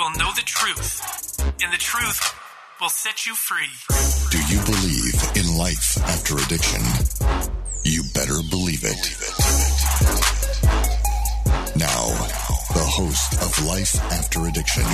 will 0.00 0.10
know 0.12 0.30
the 0.34 0.42
truth, 0.46 1.38
and 1.62 1.70
the 1.70 1.76
truth 1.76 2.34
will 2.80 2.88
set 2.88 3.26
you 3.26 3.34
free. 3.34 3.68
Do 4.30 4.38
you 4.50 4.58
believe 4.64 5.14
in 5.36 5.58
life 5.58 5.98
after 6.04 6.36
addiction? 6.36 6.80
You 7.84 8.02
better 8.14 8.40
believe 8.48 8.82
it. 8.82 8.96
Now, 11.76 12.06
the 12.72 12.82
host 12.82 13.34
of 13.42 13.66
Life 13.66 14.00
After 14.10 14.46
Addiction. 14.46 14.84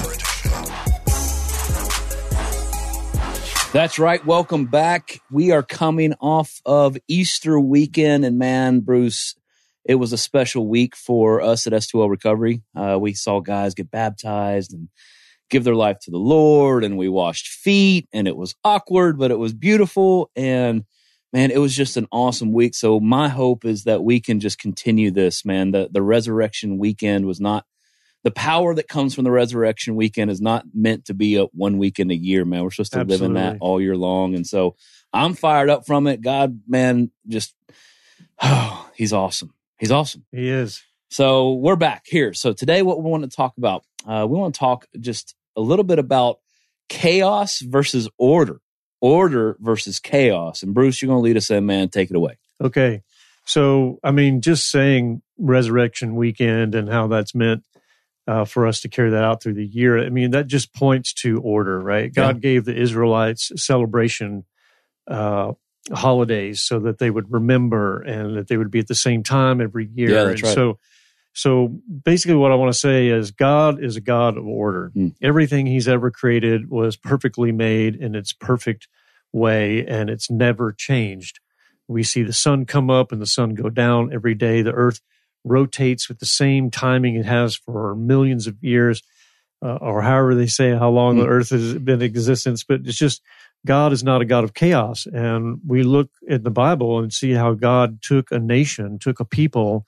That's 3.73 4.00
right. 4.00 4.27
Welcome 4.27 4.66
back. 4.66 5.20
We 5.30 5.52
are 5.52 5.62
coming 5.62 6.14
off 6.20 6.61
of 6.66 6.96
Easter 7.07 7.61
weekend, 7.61 8.25
and 8.25 8.38
man, 8.38 8.80
Bruce, 8.80 9.36
it 9.89 9.96
was 9.96 10.12
a 10.12 10.18
special 10.18 10.68
week 10.68 10.96
for 10.96 11.41
us 11.41 11.66
at 11.66 11.73
S2L 11.73 12.11
Recovery. 12.11 12.62
Uh, 12.75 12.98
we 13.00 13.14
saw 13.14 13.41
guys 13.41 13.75
get 13.75 13.91
baptized 13.91 14.73
and 14.73 14.89
give 15.48 15.65
their 15.65 15.74
life 15.74 15.98
to 16.01 16.10
the 16.10 16.19
Lord, 16.19 16.84
and 16.84 16.98
we 16.98 17.09
washed 17.09 17.48
feet, 17.48 18.09
and 18.12 18.27
it 18.27 18.37
was 18.37 18.55
awkward, 18.65 19.19
but 19.19 19.30
it 19.30 19.38
was 19.38 19.55
beautiful. 19.55 20.30
And 20.34 20.84
man, 21.33 21.51
it 21.51 21.59
was 21.59 21.74
just 21.74 21.96
an 21.96 22.09
awesome 22.10 22.52
week. 22.52 22.74
So 22.74 22.98
my 22.98 23.29
hope 23.29 23.65
is 23.65 23.84
that 23.84 24.02
we 24.02 24.20
can 24.20 24.41
just 24.41 24.59
continue 24.59 25.10
this, 25.10 25.45
man. 25.45 25.70
The 25.70 25.88
the 25.91 26.02
resurrection 26.02 26.79
weekend 26.79 27.27
was 27.27 27.41
not 27.41 27.65
the 28.24 28.32
power 28.32 28.74
that 28.74 28.88
comes 28.88 29.15
from 29.15 29.23
the 29.23 29.30
resurrection 29.30 29.95
weekend 29.95 30.32
is 30.32 30.41
not 30.41 30.65
meant 30.74 31.05
to 31.05 31.15
be 31.15 31.37
a 31.37 31.45
one 31.52 31.79
weekend 31.79 32.10
a 32.10 32.16
year, 32.16 32.45
man. 32.45 32.65
We're 32.65 32.73
supposed 32.73 32.93
to 32.95 32.98
Absolutely. 32.98 33.29
live 33.29 33.37
in 33.37 33.43
that 33.43 33.59
all 33.60 33.80
year 33.80 33.96
long. 33.96 34.34
And 34.34 34.45
so 34.45 34.74
I'm 35.12 35.34
fired 35.34 35.71
up 35.71 35.87
from 35.87 36.09
it. 36.09 36.23
God, 36.23 36.60
man, 36.66 37.12
just 37.29 37.55
oh, 38.43 38.91
he's 38.96 39.12
awesome. 39.12 39.52
He's 39.79 39.91
awesome. 39.91 40.25
He 40.33 40.48
is. 40.48 40.83
So 41.11 41.53
we're 41.53 41.77
back 41.77 42.05
here. 42.07 42.33
So 42.33 42.53
today, 42.53 42.83
what 42.83 43.03
we 43.03 43.11
want 43.11 43.25
to 43.25 43.35
talk 43.35 43.57
about, 43.59 43.85
uh, 44.07 44.27
we 44.29 44.39
want 44.39 44.55
to 44.55 44.59
talk 44.59 44.87
just 44.99 45.35
a 45.55 45.61
little 45.61 45.85
bit 45.85 45.99
about 45.99 46.39
chaos 46.89 47.60
versus 47.60 48.09
order, 48.18 48.60
order 49.01 49.57
versus 49.60 50.01
chaos. 50.01 50.63
And 50.63 50.74
Bruce, 50.74 51.01
you're 51.01 51.09
going 51.09 51.21
to 51.21 51.24
lead 51.24 51.37
us 51.37 51.51
in, 51.51 51.66
man. 51.66 51.88
Take 51.88 52.10
it 52.10 52.16
away. 52.16 52.38
Okay. 52.60 53.02
So, 53.45 53.99
I 54.02 54.10
mean, 54.10 54.41
just 54.41 54.71
saying 54.71 55.23
resurrection 55.38 56.16
weekend 56.16 56.74
and 56.74 56.88
how 56.88 57.07
that's 57.07 57.35
meant 57.35 57.63
uh, 58.27 58.45
for 58.45 58.66
us 58.66 58.80
to 58.80 58.88
carry 58.88 59.11
that 59.11 59.23
out 59.23 59.43
through 59.43 59.55
the 59.55 59.66
year. 59.66 60.05
I 60.05 60.09
mean, 60.09 60.33
that 60.33 60.49
just 60.49 60.74
points 60.74 61.13
to 61.15 61.40
order, 61.40 61.79
right? 61.79 62.13
God 62.13 62.40
gave 62.40 62.65
the 62.65 62.74
Israelites 62.74 63.52
celebration 63.57 64.44
uh, 65.06 65.53
holidays 65.92 66.62
so 66.62 66.81
that 66.81 66.98
they 66.98 67.10
would 67.10 67.31
remember 67.32 68.03
and 68.03 68.37
that 68.37 68.48
they 68.48 68.56
would 68.56 68.70
be 68.70 68.78
at 68.81 68.88
the 68.88 68.94
same 68.94 69.22
time 69.22 69.60
every 69.60 69.88
year. 69.94 70.10
Yeah, 70.10 70.25
that's 70.25 70.41
and 70.41 70.48
right. 70.48 70.54
So, 70.54 70.78
so 71.32 71.69
basically, 72.04 72.37
what 72.37 72.50
I 72.53 72.54
want 72.54 72.72
to 72.72 72.78
say 72.78 73.09
is 73.09 73.31
God 73.31 73.82
is 73.82 73.97
a 73.97 74.00
God 74.00 74.37
of 74.38 74.47
order. 74.47 74.91
Mm. 74.97 75.15
Everything 75.22 75.66
He's 75.66 75.87
ever 75.88 76.10
created 76.10 76.70
was 76.70 76.97
perfectly 76.97 77.53
made 77.53 77.94
in 77.94 78.15
its 78.15 78.32
perfect 78.32 78.88
way, 79.32 79.87
and 79.87 80.09
it's 80.09 80.31
never 80.31 80.72
changed. 80.72 81.41
We 81.88 82.03
see 82.03 82.22
the 82.22 82.32
sun 82.32 82.65
come 82.65 82.91
up 82.91 83.12
and 83.12 83.21
the 83.21 83.26
sun 83.26 83.54
go 83.54 83.69
down 83.69 84.12
every 84.12 84.34
day. 84.34 84.62
The 84.62 84.72
earth 84.72 85.00
rotates 85.44 86.09
with 86.09 86.19
the 86.19 86.26
same 86.26 86.71
timing 86.71 87.15
it 87.15 87.26
has 87.26 87.54
for 87.54 87.94
millions 87.94 88.47
of 88.47 88.56
years, 88.62 89.03
uh, 89.62 89.76
or 89.76 90.03
however 90.03 90.34
they 90.34 90.47
say 90.48 90.71
how 90.71 90.88
long 90.91 91.16
the 91.16 91.25
Mm. 91.25 91.31
earth 91.31 91.50
has 91.50 91.75
been 91.75 91.97
in 92.00 92.03
existence. 92.03 92.65
But 92.65 92.81
it's 92.84 92.98
just 92.98 93.22
God 93.66 93.92
is 93.92 94.03
not 94.03 94.22
a 94.22 94.25
God 94.25 94.44
of 94.44 94.54
chaos. 94.54 95.06
And 95.06 95.60
we 95.66 95.82
look 95.82 96.10
at 96.31 96.44
the 96.44 96.50
Bible 96.50 96.98
and 96.98 97.12
see 97.12 97.32
how 97.32 97.53
God 97.53 98.00
took 98.00 98.32
a 98.32 98.38
nation, 98.38 98.98
took 98.98 99.20
a 99.20 99.25
people, 99.25 99.84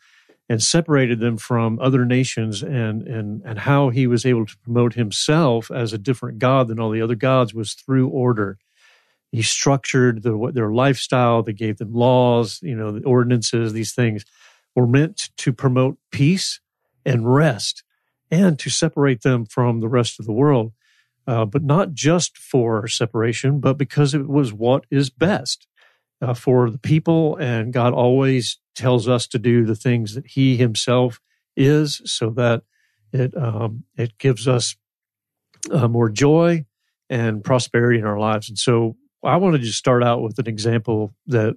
and 0.48 0.62
separated 0.62 1.20
them 1.20 1.36
from 1.36 1.78
other 1.78 2.04
nations 2.04 2.62
and, 2.62 3.02
and, 3.02 3.42
and 3.44 3.58
how 3.60 3.90
he 3.90 4.06
was 4.06 4.26
able 4.26 4.46
to 4.46 4.58
promote 4.58 4.94
himself 4.94 5.70
as 5.70 5.92
a 5.92 5.98
different 5.98 6.38
God 6.38 6.68
than 6.68 6.80
all 6.80 6.90
the 6.90 7.02
other 7.02 7.14
gods 7.14 7.54
was 7.54 7.74
through 7.74 8.08
order. 8.08 8.58
He 9.30 9.42
structured 9.42 10.22
the, 10.22 10.50
their 10.54 10.72
lifestyle. 10.72 11.42
They 11.42 11.52
gave 11.52 11.76
them 11.76 11.92
laws, 11.92 12.60
you 12.62 12.74
know, 12.74 12.92
the 12.92 13.04
ordinances, 13.04 13.72
these 13.72 13.92
things 13.92 14.24
were 14.74 14.86
meant 14.86 15.30
to 15.38 15.52
promote 15.52 15.98
peace 16.10 16.60
and 17.04 17.32
rest 17.32 17.82
and 18.30 18.58
to 18.58 18.70
separate 18.70 19.22
them 19.22 19.44
from 19.44 19.80
the 19.80 19.88
rest 19.88 20.18
of 20.18 20.26
the 20.26 20.32
world. 20.32 20.72
Uh, 21.28 21.44
but 21.44 21.62
not 21.62 21.92
just 21.92 22.38
for 22.38 22.88
separation, 22.88 23.60
but 23.60 23.76
because 23.76 24.14
it 24.14 24.26
was 24.26 24.50
what 24.50 24.86
is 24.90 25.10
best 25.10 25.66
uh, 26.22 26.32
for 26.32 26.70
the 26.70 26.78
people. 26.78 27.36
And 27.36 27.70
God 27.70 27.92
always 27.92 28.58
tells 28.74 29.06
us 29.06 29.26
to 29.28 29.38
do 29.38 29.66
the 29.66 29.74
things 29.76 30.14
that 30.14 30.26
He 30.26 30.56
Himself 30.56 31.20
is, 31.54 32.00
so 32.06 32.30
that 32.30 32.62
it 33.12 33.36
um, 33.36 33.84
it 33.94 34.16
gives 34.16 34.48
us 34.48 34.74
uh, 35.70 35.86
more 35.86 36.08
joy 36.08 36.64
and 37.10 37.44
prosperity 37.44 37.98
in 37.98 38.06
our 38.06 38.18
lives. 38.18 38.48
And 38.48 38.58
so, 38.58 38.96
I 39.22 39.36
want 39.36 39.60
to 39.60 39.66
start 39.66 40.02
out 40.02 40.22
with 40.22 40.38
an 40.38 40.48
example 40.48 41.14
that 41.26 41.56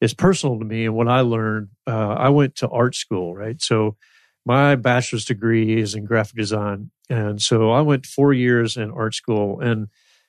is 0.00 0.14
personal 0.14 0.58
to 0.58 0.64
me 0.64 0.86
and 0.86 0.94
what 0.94 1.08
I 1.08 1.20
learned. 1.20 1.68
Uh, 1.86 2.14
I 2.14 2.30
went 2.30 2.54
to 2.56 2.68
art 2.68 2.94
school, 2.94 3.34
right? 3.34 3.60
So 3.60 3.96
my 4.44 4.74
bachelor's 4.74 5.24
degree 5.24 5.80
is 5.80 5.94
in 5.94 6.04
graphic 6.04 6.36
design. 6.36 6.90
And 7.08 7.40
so 7.40 7.70
I 7.70 7.80
went 7.82 8.06
four 8.06 8.32
years 8.32 8.76
in 8.76 8.90
art 8.90 9.14
school. 9.14 9.60
And, 9.60 9.88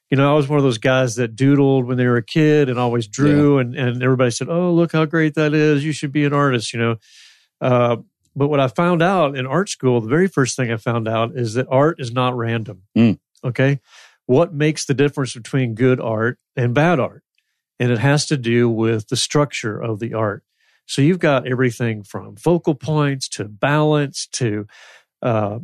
you 0.10 0.18
know, 0.18 0.32
I 0.32 0.36
was 0.36 0.48
one 0.48 0.58
of 0.58 0.64
those 0.64 0.78
guys 0.78 1.16
that 1.16 1.36
doodled 1.36 1.86
when 1.86 1.98
they 1.98 2.08
were 2.08 2.18
a 2.18 2.24
kid 2.24 2.70
and 2.70 2.78
always 2.78 3.08
drew. 3.08 3.60
And, 3.60 3.76
and 3.76 4.04
everybody 4.04 4.32
said, 4.32 4.50
Oh, 4.50 4.74
look 4.74 4.92
how 4.92 5.06
great 5.06 5.36
that 5.36 5.54
is. 5.54 5.86
You 5.86 5.92
should 5.92 6.12
be 6.12 6.26
an 6.26 6.34
artist, 6.34 6.74
you 6.74 6.80
know. 6.80 6.96
Uh, 7.62 7.98
but 8.36 8.48
what 8.48 8.60
I 8.60 8.68
found 8.68 9.02
out 9.02 9.38
in 9.38 9.46
art 9.46 9.70
school, 9.70 10.02
the 10.02 10.10
very 10.10 10.28
first 10.28 10.56
thing 10.56 10.72
I 10.72 10.78
found 10.78 11.08
out 11.08 11.36
is 11.36 11.54
that 11.54 11.68
art 11.70 12.00
is 12.00 12.12
not 12.12 12.36
random. 12.36 12.84
Mm. 12.98 13.20
Okay. 13.44 13.80
What 14.26 14.54
makes 14.54 14.86
the 14.86 14.94
difference 14.94 15.34
between 15.34 15.76
good 15.76 16.00
art 16.00 16.40
and 16.56 16.74
bad 16.74 17.00
art? 17.00 17.24
And 17.80 17.92
it 17.92 17.98
has 17.98 18.26
to 18.28 18.38
do 18.38 18.70
with 18.70 19.08
the 19.08 19.16
structure 19.16 19.80
of 19.80 20.00
the 20.00 20.14
art. 20.14 20.44
So 20.92 21.02
you've 21.02 21.20
got 21.20 21.48
everything 21.48 22.04
from 22.04 22.36
focal 22.36 22.76
points 22.76 23.30
to 23.30 23.46
balance 23.46 24.28
to 24.34 24.68
uh, 25.22 25.60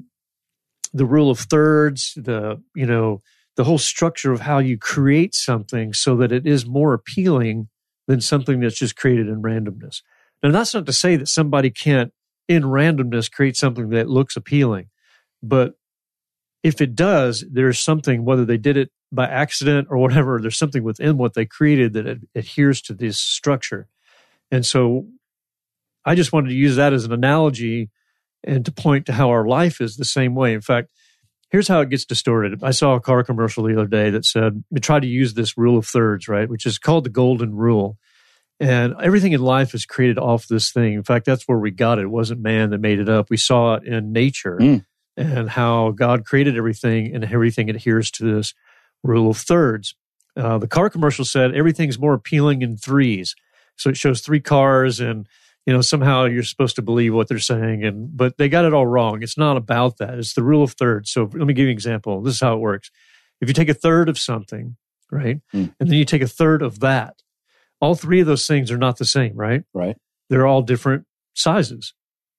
the 0.94 1.06
rule 1.06 1.30
of 1.30 1.38
thirds, 1.38 2.14
the 2.16 2.64
you 2.74 2.86
know 2.86 3.22
the 3.58 3.66
whole 3.66 3.78
structure 3.78 4.32
of 4.32 4.40
how 4.40 4.60
you 4.60 4.78
create 4.78 5.36
something 5.36 5.92
so 5.92 6.16
that 6.16 6.32
it 6.32 6.48
is 6.48 6.66
more 6.66 6.94
appealing 6.94 7.68
than 8.08 8.22
something 8.22 8.62
that's 8.62 8.80
just 8.80 8.96
created 8.96 9.28
in 9.28 9.42
randomness. 9.42 10.02
Now 10.42 10.52
that's 10.52 10.74
not 10.74 10.86
to 10.86 10.94
say 10.94 11.18
that 11.18 11.28
somebody 11.28 11.72
can't 11.72 12.14
in 12.48 12.64
randomness 12.64 13.30
create 13.30 13.58
something 13.58 13.90
that 13.90 14.08
looks 14.08 14.38
appealing, 14.38 14.88
but 15.44 15.74
if 16.64 16.80
it 16.80 16.96
does, 16.96 17.44
there's 17.52 17.80
something 17.80 18.24
whether 18.24 18.46
they 18.46 18.58
did 18.58 18.78
it 18.78 18.92
by 19.12 19.28
accident 19.28 19.90
or 19.92 19.98
whatever. 19.98 20.40
There's 20.40 20.58
something 20.58 20.84
within 20.84 21.18
what 21.18 21.34
they 21.34 21.46
created 21.46 21.92
that 21.94 22.08
ad- 22.08 22.28
adheres 22.34 22.82
to 22.84 22.94
this 22.94 23.20
structure. 23.20 23.90
And 24.52 24.66
so 24.66 25.08
I 26.08 26.16
just 26.16 26.32
wanted 26.34 26.50
to 26.50 26.56
use 26.56 26.78
that 26.78 26.94
as 26.94 27.06
an 27.06 27.12
analogy 27.12 27.90
and 28.44 28.66
to 28.66 28.72
point 28.72 29.06
to 29.08 29.14
how 29.14 29.30
our 29.30 29.46
life 29.46 29.82
is 29.82 29.98
the 29.98 30.06
same 30.06 30.34
way. 30.36 30.54
In 30.54 30.62
fact, 30.62 30.90
here's 31.52 31.68
how 31.68 31.82
it 31.82 31.90
gets 31.90 32.06
distorted. 32.06 32.64
I 32.64 32.72
saw 32.72 32.96
a 32.96 33.00
car 33.02 33.24
commercial 33.24 33.64
the 33.66 33.74
other 33.74 33.88
day 33.88 34.10
that 34.12 34.26
said, 34.26 34.64
we 34.72 34.80
try 34.80 35.00
to 35.00 35.08
use 35.08 35.34
this 35.34 35.58
rule 35.58 35.78
of 35.78 35.86
thirds, 35.86 36.28
right? 36.28 36.50
Which 36.50 36.66
is 36.66 36.80
called 36.80 37.04
the 37.04 37.10
golden 37.10 37.56
rule. 37.56 37.98
And 38.60 38.96
everything 39.02 39.34
in 39.34 39.42
life 39.42 39.74
is 39.76 39.86
created 39.86 40.18
off 40.18 40.48
this 40.48 40.72
thing. 40.72 40.94
In 40.94 41.04
fact, 41.04 41.26
that's 41.26 41.48
where 41.48 41.60
we 41.60 41.72
got 41.72 42.00
it. 42.00 42.04
It 42.04 42.08
wasn't 42.10 42.42
man 42.42 42.72
that 42.72 42.80
made 42.80 43.00
it 43.00 43.10
up. 43.10 43.30
We 43.30 43.38
saw 43.38 43.76
it 43.76 43.84
in 43.84 44.12
nature 44.14 44.58
Mm. 44.60 44.86
and 45.16 45.50
how 45.50 45.92
God 45.92 46.26
created 46.26 46.58
everything 46.58 47.14
and 47.14 47.24
everything 47.24 47.70
adheres 47.70 48.10
to 48.12 48.24
this 48.36 48.54
rule 49.04 49.30
of 49.30 49.38
thirds. 49.38 49.96
Uh, 50.36 50.58
the 50.58 50.68
car 50.68 50.90
commercial 50.90 51.26
said 51.26 51.54
everything's 51.54 52.00
more 52.00 52.14
appealing 52.14 52.62
in 52.62 52.78
threes. 52.78 53.36
So 53.76 53.90
it 53.90 53.98
shows 53.98 54.22
three 54.22 54.40
cars 54.40 55.00
and 55.00 55.28
you 55.68 55.74
know 55.74 55.82
somehow 55.82 56.24
you're 56.24 56.44
supposed 56.44 56.78
to 56.78 56.82
believe 56.82 57.14
what 57.14 57.28
they're 57.28 57.40
saying 57.40 57.84
and 57.84 58.16
but 58.16 58.38
they 58.38 58.48
got 58.48 58.66
it 58.66 58.74
all 58.74 58.88
wrong. 58.88 59.22
It's 59.22 59.38
not 59.38 59.58
about 59.58 59.98
that. 59.98 60.18
It's 60.18 60.34
the 60.34 60.42
rule 60.42 60.64
of 60.64 60.72
thirds. 60.72 61.12
So 61.12 61.30
let 61.34 61.46
me 61.46 61.54
give 61.54 61.64
you 61.64 61.70
an 61.70 61.74
example. 61.74 62.22
This 62.22 62.36
is 62.36 62.40
how 62.40 62.56
it 62.56 62.62
works. 62.62 62.90
If 63.42 63.50
you 63.50 63.54
take 63.54 63.70
a 63.70 63.74
third 63.76 64.08
of 64.08 64.18
something, 64.18 64.78
right? 65.12 65.42
Mm. 65.54 65.76
And 65.80 65.90
then 65.90 65.98
you 65.98 66.06
take 66.06 66.22
a 66.22 66.28
third 66.28 66.62
of 66.62 66.80
that, 66.80 67.22
all 67.82 67.96
three 67.96 68.22
of 68.22 68.28
those 68.28 68.48
things 68.48 68.72
are 68.72 68.78
not 68.78 68.98
the 68.98 69.06
same, 69.06 69.36
right? 69.36 69.64
Right. 69.74 69.98
They're 70.30 70.48
all 70.48 70.62
different 70.62 71.06
sizes 71.36 71.94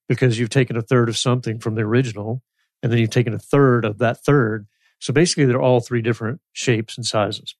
because 0.09 0.39
you've 0.39 0.49
taken 0.49 0.77
a 0.77 0.83
third 0.83 1.11
of 1.11 1.19
something 1.19 1.59
from 1.59 1.75
the 1.75 1.83
original 1.83 2.43
and 2.83 2.91
then 2.91 2.99
you've 2.99 3.11
taken 3.11 3.35
a 3.35 3.39
third 3.39 3.85
of 3.85 3.99
that 3.99 4.25
third. 4.25 4.67
So 5.01 5.13
basically 5.13 5.45
they're 5.45 5.61
all 5.61 5.81
three 5.81 6.03
different 6.03 6.41
shapes 6.55 6.97
and 6.97 7.05
sizes. 7.05 7.55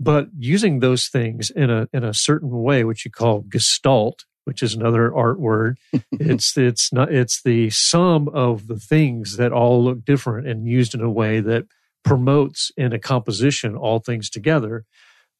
But 0.00 0.28
using 0.36 0.80
those 0.80 1.08
things 1.08 1.50
in 1.50 1.70
a 1.70 1.88
in 1.92 2.04
a 2.04 2.14
certain 2.14 2.62
way, 2.62 2.84
which 2.84 3.04
you 3.04 3.10
call 3.10 3.40
gestalt, 3.40 4.24
which 4.48 4.62
is 4.62 4.74
another 4.74 5.14
art 5.14 5.38
word, 5.38 5.78
it's 6.12 6.56
it's 6.56 6.92
not 6.92 7.12
it's 7.12 7.42
the 7.42 7.70
sum 7.70 8.28
of 8.28 8.66
the 8.66 8.78
things 8.78 9.36
that 9.36 9.52
all 9.52 9.84
look 9.84 10.04
different 10.04 10.48
and 10.48 10.66
used 10.66 10.94
in 10.94 11.00
a 11.00 11.10
way 11.10 11.38
that 11.40 11.66
promotes 12.04 12.72
in 12.76 12.92
a 12.92 12.98
composition 12.98 13.76
all 13.76 14.00
things 14.00 14.30
together. 14.30 14.84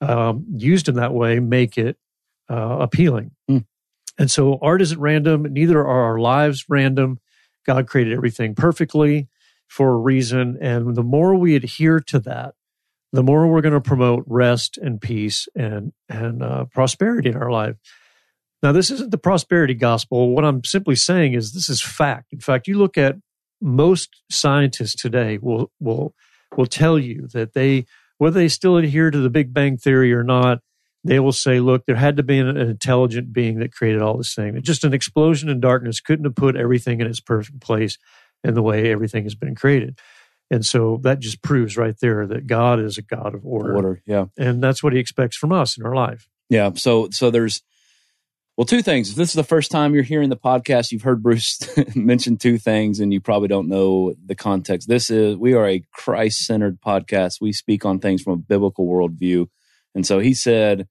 Um, 0.00 0.44
used 0.54 0.88
in 0.88 0.94
that 0.96 1.14
way, 1.14 1.40
make 1.40 1.76
it 1.76 1.96
uh, 2.48 2.76
appealing. 2.80 3.32
Mm. 3.50 3.64
And 4.18 4.30
so 4.30 4.58
art 4.62 4.82
isn't 4.82 5.00
random. 5.00 5.42
Neither 5.50 5.80
are 5.80 6.04
our 6.04 6.18
lives 6.18 6.66
random. 6.68 7.18
God 7.66 7.88
created 7.88 8.12
everything 8.12 8.54
perfectly. 8.54 9.28
for 9.68 9.92
a 9.92 9.96
reason. 9.96 10.56
And 10.60 10.94
the 10.96 11.02
more 11.02 11.34
we 11.34 11.54
adhere 11.54 12.00
to 12.00 12.18
that, 12.20 12.54
the 13.12 13.22
more 13.22 13.46
we're 13.46 13.60
going 13.60 13.74
to 13.74 13.80
promote 13.80 14.24
rest 14.26 14.78
and 14.78 15.00
peace 15.00 15.48
and, 15.54 15.92
and 16.08 16.42
uh, 16.42 16.64
prosperity 16.66 17.30
in 17.30 17.36
our 17.36 17.50
life. 17.50 17.76
Now, 18.62 18.72
this 18.72 18.90
isn't 18.90 19.10
the 19.10 19.18
prosperity 19.18 19.74
gospel. 19.74 20.34
What 20.34 20.44
I'm 20.44 20.64
simply 20.64 20.96
saying 20.96 21.34
is 21.34 21.52
this 21.52 21.68
is 21.68 21.80
fact. 21.80 22.32
In 22.32 22.40
fact, 22.40 22.66
you 22.66 22.78
look 22.78 22.98
at 22.98 23.16
most 23.60 24.22
scientists 24.30 25.00
today 25.00 25.38
will 25.38 25.70
will 25.80 26.14
will 26.56 26.66
tell 26.66 26.98
you 26.98 27.28
that 27.32 27.54
they 27.54 27.86
whether 28.18 28.38
they 28.38 28.48
still 28.48 28.76
adhere 28.76 29.10
to 29.10 29.18
the 29.18 29.30
Big 29.30 29.54
Bang 29.54 29.76
theory 29.76 30.12
or 30.12 30.24
not, 30.24 30.60
they 31.04 31.20
will 31.20 31.32
say, 31.32 31.60
look, 31.60 31.86
there 31.86 31.96
had 31.96 32.16
to 32.16 32.22
be 32.22 32.38
an, 32.38 32.48
an 32.48 32.68
intelligent 32.68 33.32
being 33.32 33.60
that 33.60 33.72
created 33.72 34.02
all 34.02 34.16
this 34.16 34.34
thing. 34.34 34.60
Just 34.62 34.84
an 34.84 34.92
explosion 34.92 35.48
in 35.48 35.60
darkness 35.60 36.00
couldn't 36.00 36.24
have 36.24 36.34
put 36.34 36.56
everything 36.56 37.00
in 37.00 37.06
its 37.06 37.20
perfect 37.20 37.60
place 37.60 37.96
in 38.44 38.54
the 38.54 38.62
way 38.62 38.90
everything 38.90 39.24
has 39.24 39.34
been 39.34 39.54
created. 39.54 39.98
And 40.50 40.64
so 40.64 40.98
that 41.02 41.20
just 41.20 41.42
proves 41.42 41.76
right 41.76 41.94
there 42.00 42.26
that 42.26 42.46
God 42.46 42.80
is 42.80 42.98
a 42.98 43.02
God 43.02 43.34
of 43.34 43.44
order. 43.44 43.76
Order, 43.76 44.02
yeah. 44.06 44.26
And 44.38 44.62
that's 44.62 44.82
what 44.82 44.92
he 44.92 44.98
expects 44.98 45.36
from 45.36 45.52
us 45.52 45.76
in 45.76 45.84
our 45.84 45.94
life. 45.94 46.28
Yeah. 46.48 46.72
So 46.74 47.10
so 47.10 47.30
there's 47.30 47.62
well, 48.58 48.64
two 48.64 48.82
things. 48.82 49.10
If 49.10 49.14
this 49.14 49.28
is 49.28 49.34
the 49.34 49.44
first 49.44 49.70
time 49.70 49.94
you're 49.94 50.02
hearing 50.02 50.30
the 50.30 50.36
podcast, 50.36 50.90
you've 50.90 51.02
heard 51.02 51.22
Bruce 51.22 51.60
mention 51.94 52.36
two 52.36 52.58
things 52.58 52.98
and 52.98 53.12
you 53.12 53.20
probably 53.20 53.46
don't 53.46 53.68
know 53.68 54.14
the 54.26 54.34
context. 54.34 54.88
This 54.88 55.10
is 55.10 55.36
we 55.36 55.54
are 55.54 55.68
a 55.68 55.84
Christ 55.92 56.44
centered 56.44 56.80
podcast. 56.80 57.40
We 57.40 57.52
speak 57.52 57.84
on 57.84 58.00
things 58.00 58.20
from 58.20 58.32
a 58.32 58.36
biblical 58.36 58.88
worldview. 58.88 59.46
And 59.94 60.04
so 60.04 60.18
he 60.18 60.34
said 60.34 60.88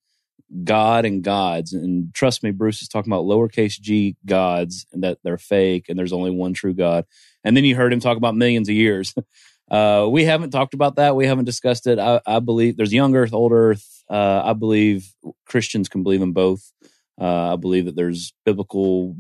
God 0.63 1.03
and 1.03 1.21
gods. 1.21 1.73
And 1.73 2.13
trust 2.13 2.41
me, 2.41 2.51
Bruce 2.51 2.81
is 2.81 2.87
talking 2.87 3.11
about 3.11 3.25
lowercase 3.25 3.77
g 3.81 4.15
gods 4.25 4.85
and 4.93 5.03
that 5.03 5.17
they're 5.25 5.37
fake 5.37 5.87
and 5.89 5.99
there's 5.99 6.13
only 6.13 6.31
one 6.31 6.53
true 6.53 6.73
God. 6.73 7.03
And 7.43 7.57
then 7.57 7.65
you 7.65 7.75
heard 7.75 7.91
him 7.91 7.99
talk 7.99 8.15
about 8.15 8.33
millions 8.35 8.69
of 8.69 8.75
years. 8.75 9.13
Uh, 9.69 10.07
we 10.09 10.23
haven't 10.23 10.51
talked 10.51 10.73
about 10.73 10.95
that. 10.95 11.17
We 11.17 11.25
haven't 11.25 11.43
discussed 11.43 11.87
it. 11.87 11.99
I, 11.99 12.21
I 12.25 12.39
believe 12.39 12.77
there's 12.77 12.93
young 12.93 13.13
earth, 13.17 13.33
old 13.33 13.51
earth. 13.51 14.01
Uh, 14.09 14.41
I 14.45 14.53
believe 14.53 15.13
Christians 15.45 15.89
can 15.89 16.03
believe 16.03 16.21
in 16.21 16.31
both. 16.31 16.71
Uh, 17.19 17.53
I 17.53 17.55
believe 17.55 17.85
that 17.85 17.95
there's 17.95 18.33
biblical 18.45 19.15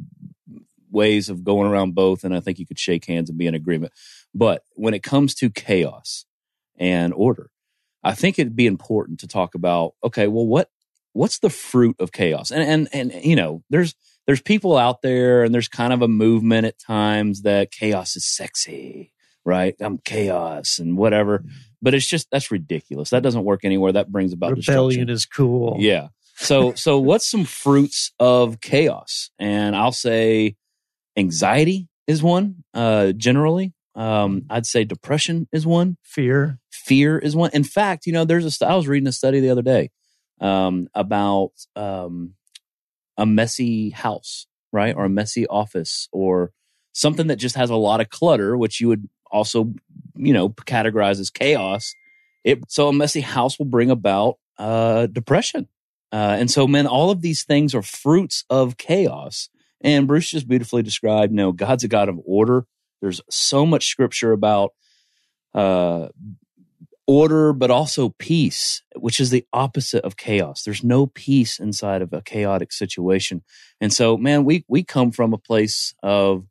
ways 0.91 1.29
of 1.29 1.43
going 1.43 1.69
around 1.69 1.95
both, 1.95 2.23
and 2.23 2.35
I 2.35 2.39
think 2.39 2.59
you 2.59 2.65
could 2.65 2.79
shake 2.79 3.05
hands 3.05 3.29
and 3.29 3.37
be 3.37 3.47
in 3.47 3.55
agreement. 3.55 3.93
But 4.33 4.63
when 4.73 4.93
it 4.93 5.03
comes 5.03 5.33
to 5.35 5.49
chaos 5.49 6.25
and 6.77 7.13
order, 7.13 7.49
I 8.03 8.13
think 8.13 8.37
it'd 8.37 8.55
be 8.55 8.67
important 8.67 9.19
to 9.21 9.27
talk 9.27 9.55
about. 9.55 9.93
Okay, 10.03 10.27
well, 10.27 10.45
what 10.45 10.69
what's 11.13 11.39
the 11.39 11.49
fruit 11.49 11.95
of 11.99 12.11
chaos? 12.11 12.51
And 12.51 12.63
and 12.63 13.11
and 13.11 13.25
you 13.25 13.35
know, 13.35 13.63
there's 13.69 13.95
there's 14.27 14.41
people 14.41 14.77
out 14.77 15.01
there, 15.01 15.43
and 15.43 15.53
there's 15.53 15.67
kind 15.67 15.93
of 15.93 16.01
a 16.01 16.07
movement 16.07 16.65
at 16.65 16.79
times 16.79 17.41
that 17.41 17.71
chaos 17.71 18.15
is 18.15 18.25
sexy, 18.25 19.13
right? 19.45 19.75
I'm 19.79 19.97
chaos 19.99 20.79
and 20.79 20.97
whatever. 20.97 21.43
But 21.81 21.93
it's 21.93 22.07
just 22.07 22.29
that's 22.31 22.51
ridiculous. 22.51 23.09
That 23.11 23.23
doesn't 23.23 23.43
work 23.43 23.63
anywhere. 23.63 23.91
That 23.91 24.11
brings 24.11 24.33
about 24.33 24.51
rebellion 24.51 25.09
is 25.09 25.25
cool. 25.25 25.77
Yeah. 25.79 26.09
So, 26.39 26.73
so 26.75 26.99
what's 26.99 27.29
some 27.29 27.45
fruits 27.45 28.11
of 28.19 28.61
chaos? 28.61 29.31
And 29.39 29.75
I'll 29.75 29.91
say 29.91 30.55
anxiety 31.17 31.89
is 32.05 32.21
one, 32.21 32.63
uh, 32.73 33.11
generally. 33.13 33.73
Um, 33.95 34.43
I'd 34.49 34.67
say 34.67 34.83
depression 34.83 35.47
is 35.51 35.65
one. 35.65 35.97
Fear. 36.03 36.59
Fear 36.71 37.17
is 37.17 37.35
one. 37.35 37.49
In 37.53 37.63
fact, 37.63 38.05
you 38.05 38.13
know, 38.13 38.23
there's 38.23 38.61
a, 38.61 38.67
I 38.67 38.75
was 38.75 38.87
reading 38.87 39.07
a 39.07 39.11
study 39.11 39.39
the 39.39 39.49
other 39.49 39.63
day, 39.63 39.89
um, 40.39 40.87
about, 40.93 41.53
um, 41.75 42.35
a 43.17 43.25
messy 43.25 43.89
house, 43.89 44.45
right? 44.71 44.95
Or 44.95 45.05
a 45.05 45.09
messy 45.09 45.47
office 45.47 46.07
or 46.11 46.51
something 46.93 47.27
that 47.27 47.37
just 47.37 47.55
has 47.55 47.71
a 47.71 47.75
lot 47.75 47.99
of 47.99 48.09
clutter, 48.09 48.55
which 48.55 48.79
you 48.79 48.89
would 48.89 49.09
also, 49.31 49.73
you 50.15 50.33
know, 50.33 50.49
categorize 50.49 51.19
as 51.19 51.31
chaos. 51.31 51.95
It, 52.43 52.59
so 52.69 52.89
a 52.89 52.93
messy 52.93 53.21
house 53.21 53.57
will 53.57 53.65
bring 53.65 53.89
about, 53.89 54.35
uh, 54.59 55.07
depression 55.07 55.67
uh, 56.11 56.37
and 56.39 56.49
so, 56.49 56.67
man, 56.67 56.87
all 56.87 57.11
of 57.11 57.21
these 57.21 57.43
things 57.43 57.75
are 57.75 57.81
fruits 57.81 58.45
of 58.49 58.77
chaos. 58.77 59.49
And 59.81 60.07
Bruce 60.07 60.31
just 60.31 60.47
beautifully 60.47 60.81
described, 60.81 61.31
you 61.31 61.37
know, 61.37 61.51
God's 61.51 61.83
a 61.83 61.87
God 61.87 62.09
of 62.09 62.19
order. 62.25 62.65
There's 63.01 63.21
so 63.29 63.65
much 63.65 63.87
scripture 63.87 64.31
about 64.31 64.73
uh, 65.53 66.07
order, 67.05 67.53
but 67.53 67.71
also 67.71 68.13
peace, 68.17 68.81
which 68.95 69.19
is 69.19 69.29
the 69.29 69.45
opposite 69.53 70.03
of 70.03 70.17
chaos. 70.17 70.63
There's 70.63 70.83
no 70.83 71.07
peace 71.07 71.59
inside 71.59 72.01
of 72.01 72.11
a 72.13 72.21
chaotic 72.21 72.71
situation. 72.71 73.43
And 73.79 73.93
so, 73.93 74.17
man, 74.17 74.45
we 74.45 74.65
we 74.67 74.83
come 74.83 75.11
from 75.11 75.33
a 75.33 75.37
place 75.37 75.93
of 76.01 76.45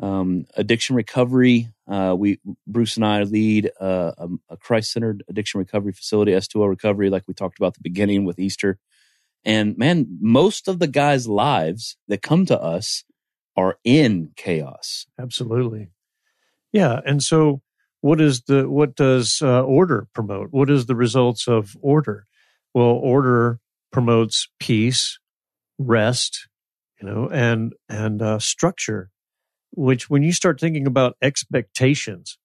um, 0.00 0.46
addiction 0.54 0.96
recovery. 0.96 1.68
Uh, 1.88 2.14
we 2.18 2.40
Bruce 2.66 2.96
and 2.96 3.06
I 3.06 3.22
lead 3.22 3.70
uh, 3.80 4.12
a, 4.18 4.28
a 4.50 4.56
Christ-centered 4.56 5.22
addiction 5.28 5.58
recovery 5.58 5.92
facility, 5.92 6.32
S2L 6.32 6.68
Recovery, 6.68 7.10
like 7.10 7.24
we 7.26 7.34
talked 7.34 7.58
about 7.58 7.68
at 7.68 7.74
the 7.74 7.80
beginning 7.82 8.24
with 8.24 8.38
Easter. 8.38 8.78
And 9.44 9.78
man, 9.78 10.06
most 10.20 10.66
of 10.66 10.80
the 10.80 10.88
guys' 10.88 11.28
lives 11.28 11.96
that 12.08 12.22
come 12.22 12.46
to 12.46 12.60
us 12.60 13.04
are 13.56 13.78
in 13.84 14.30
chaos. 14.36 15.06
Absolutely, 15.18 15.90
yeah. 16.72 17.00
And 17.06 17.22
so, 17.22 17.62
what 18.00 18.20
is 18.20 18.42
the 18.42 18.68
what 18.68 18.96
does 18.96 19.40
uh, 19.40 19.62
order 19.62 20.08
promote? 20.12 20.48
What 20.50 20.70
is 20.70 20.86
the 20.86 20.96
results 20.96 21.46
of 21.46 21.76
order? 21.80 22.26
Well, 22.74 22.86
order 22.86 23.60
promotes 23.92 24.48
peace, 24.58 25.18
rest, 25.78 26.48
you 27.00 27.08
know, 27.08 27.28
and 27.28 27.74
and 27.88 28.20
uh, 28.20 28.38
structure 28.40 29.10
which 29.76 30.10
when 30.10 30.22
you 30.22 30.32
start 30.32 30.58
thinking 30.58 30.86
about 30.86 31.16
expectations, 31.22 32.38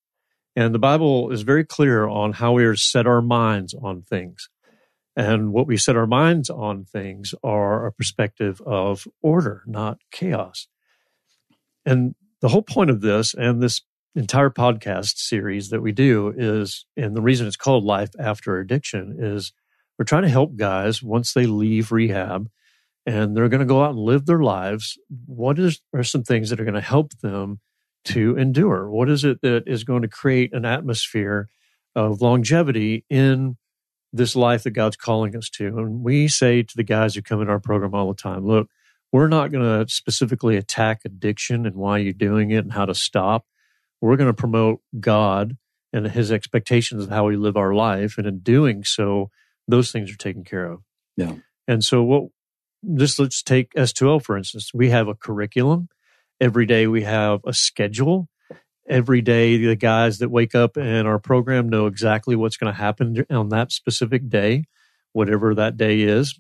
and 0.55 0.75
the 0.75 0.79
Bible 0.79 1.31
is 1.31 1.43
very 1.43 1.63
clear 1.63 2.07
on 2.07 2.33
how 2.33 2.53
we 2.53 2.65
are 2.65 2.75
set 2.75 3.07
our 3.07 3.21
minds 3.21 3.73
on 3.73 4.01
things. 4.01 4.49
And 5.15 5.51
what 5.51 5.67
we 5.67 5.77
set 5.77 5.97
our 5.97 6.07
minds 6.07 6.49
on 6.49 6.85
things 6.85 7.33
are 7.43 7.85
a 7.85 7.91
perspective 7.91 8.61
of 8.65 9.07
order, 9.21 9.63
not 9.65 9.99
chaos. 10.11 10.67
And 11.85 12.15
the 12.41 12.49
whole 12.49 12.61
point 12.61 12.89
of 12.89 13.01
this 13.01 13.33
and 13.33 13.61
this 13.61 13.81
entire 14.15 14.49
podcast 14.49 15.17
series 15.17 15.69
that 15.69 15.81
we 15.81 15.91
do 15.91 16.33
is, 16.35 16.85
and 16.97 17.15
the 17.15 17.21
reason 17.21 17.47
it's 17.47 17.55
called 17.55 17.83
Life 17.83 18.11
After 18.19 18.59
Addiction 18.59 19.17
is 19.19 19.53
we're 19.97 20.05
trying 20.05 20.23
to 20.23 20.29
help 20.29 20.55
guys 20.55 21.03
once 21.03 21.33
they 21.33 21.45
leave 21.45 21.91
rehab 21.91 22.49
and 23.06 23.36
they're 23.36 23.50
going 23.50 23.59
to 23.59 23.65
go 23.65 23.83
out 23.83 23.92
and 23.92 24.00
live 24.00 24.25
their 24.25 24.42
lives. 24.42 24.98
What 25.25 25.57
is 25.59 25.81
are 25.94 26.03
some 26.03 26.24
things 26.24 26.50
that 26.50 26.59
are 26.59 26.65
going 26.65 26.75
to 26.75 26.81
help 26.81 27.18
them 27.19 27.59
to 28.06 28.38
endure? 28.38 28.89
What 28.89 29.09
is 29.09 29.24
it 29.24 29.42
that 29.42 29.63
is 29.68 29.83
going 29.83 30.01
to 30.03 30.07
create 30.07 30.53
an 30.53 30.65
atmosphere 30.65 31.50
of 31.96 32.22
longevity 32.22 33.05
in 33.10 33.58
this 34.13 34.36
life 34.36 34.63
that 34.63 34.72
God's 34.72 34.98
calling 34.98 35.36
us 35.36 35.50
to? 35.51 35.67
And 35.67 36.03
we 36.03 36.27
say 36.27 36.63
to 36.63 36.75
the 36.75 36.84
guys 36.84 37.15
who 37.15 37.22
come 37.22 37.41
in 37.41 37.50
our 37.50 37.60
program 37.60 37.93
all 37.93 38.08
the 38.08 38.22
time, 38.22 38.46
look, 38.46 38.70
we're 39.12 39.27
not 39.27 39.51
going 39.51 39.63
to 39.63 39.91
specifically 39.91 40.55
attack 40.55 41.01
addiction 41.03 41.65
and 41.65 41.75
why 41.75 41.98
you're 41.98 42.13
doing 42.13 42.51
it 42.51 42.63
and 42.63 42.72
how 42.72 42.86
to 42.86 42.96
stop. 42.96 43.46
We're 44.00 44.15
going 44.15 44.29
to 44.29 44.34
promote 44.34 44.81
God 45.00 45.58
and 45.93 46.08
his 46.08 46.31
expectations 46.31 47.03
of 47.03 47.10
how 47.10 47.27
we 47.27 47.36
live 47.36 47.58
our 47.58 47.74
life. 47.74 48.17
And 48.17 48.25
in 48.25 48.39
doing 48.39 48.84
so, 48.84 49.29
those 49.67 49.91
things 49.91 50.12
are 50.12 50.17
taken 50.17 50.43
care 50.43 50.65
of. 50.65 50.81
Yeah. 51.17 51.36
And 51.67 51.84
so 51.84 52.01
what 52.03 52.29
just 52.95 53.19
let's 53.19 53.43
take 53.43 53.73
S2L 53.73 54.23
for 54.23 54.38
instance. 54.38 54.71
We 54.73 54.89
have 54.89 55.07
a 55.07 55.15
curriculum. 55.15 55.89
Every 56.39 56.65
day 56.65 56.88
we 56.88 57.03
have 57.03 57.41
a 57.45 57.53
schedule. 57.53 58.27
Every 58.89 59.21
day 59.21 59.57
the 59.57 59.75
guys 59.75 60.19
that 60.19 60.29
wake 60.29 60.55
up 60.55 60.75
in 60.77 61.05
our 61.05 61.19
program 61.19 61.69
know 61.69 61.85
exactly 61.85 62.35
what's 62.35 62.57
going 62.57 62.73
to 62.73 62.79
happen 62.79 63.25
on 63.29 63.50
that 63.50 63.71
specific 63.71 64.27
day, 64.27 64.65
whatever 65.13 65.53
that 65.55 65.77
day 65.77 66.01
is, 66.01 66.39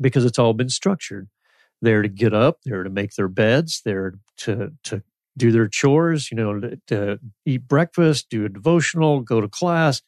because 0.00 0.24
it's 0.24 0.38
all 0.38 0.54
been 0.54 0.68
structured. 0.68 1.28
They're 1.82 2.02
to 2.02 2.08
get 2.08 2.32
up, 2.32 2.60
they're 2.64 2.84
to 2.84 2.90
make 2.90 3.14
their 3.14 3.28
beds, 3.28 3.82
they're 3.84 4.14
to 4.38 4.72
to 4.84 5.02
do 5.36 5.52
their 5.52 5.68
chores, 5.68 6.30
you 6.30 6.36
know, 6.36 6.60
to, 6.60 6.80
to 6.86 7.18
eat 7.44 7.68
breakfast, 7.68 8.30
do 8.30 8.44
a 8.44 8.48
devotional, 8.48 9.20
go 9.20 9.40
to 9.40 9.48
class. 9.48 10.02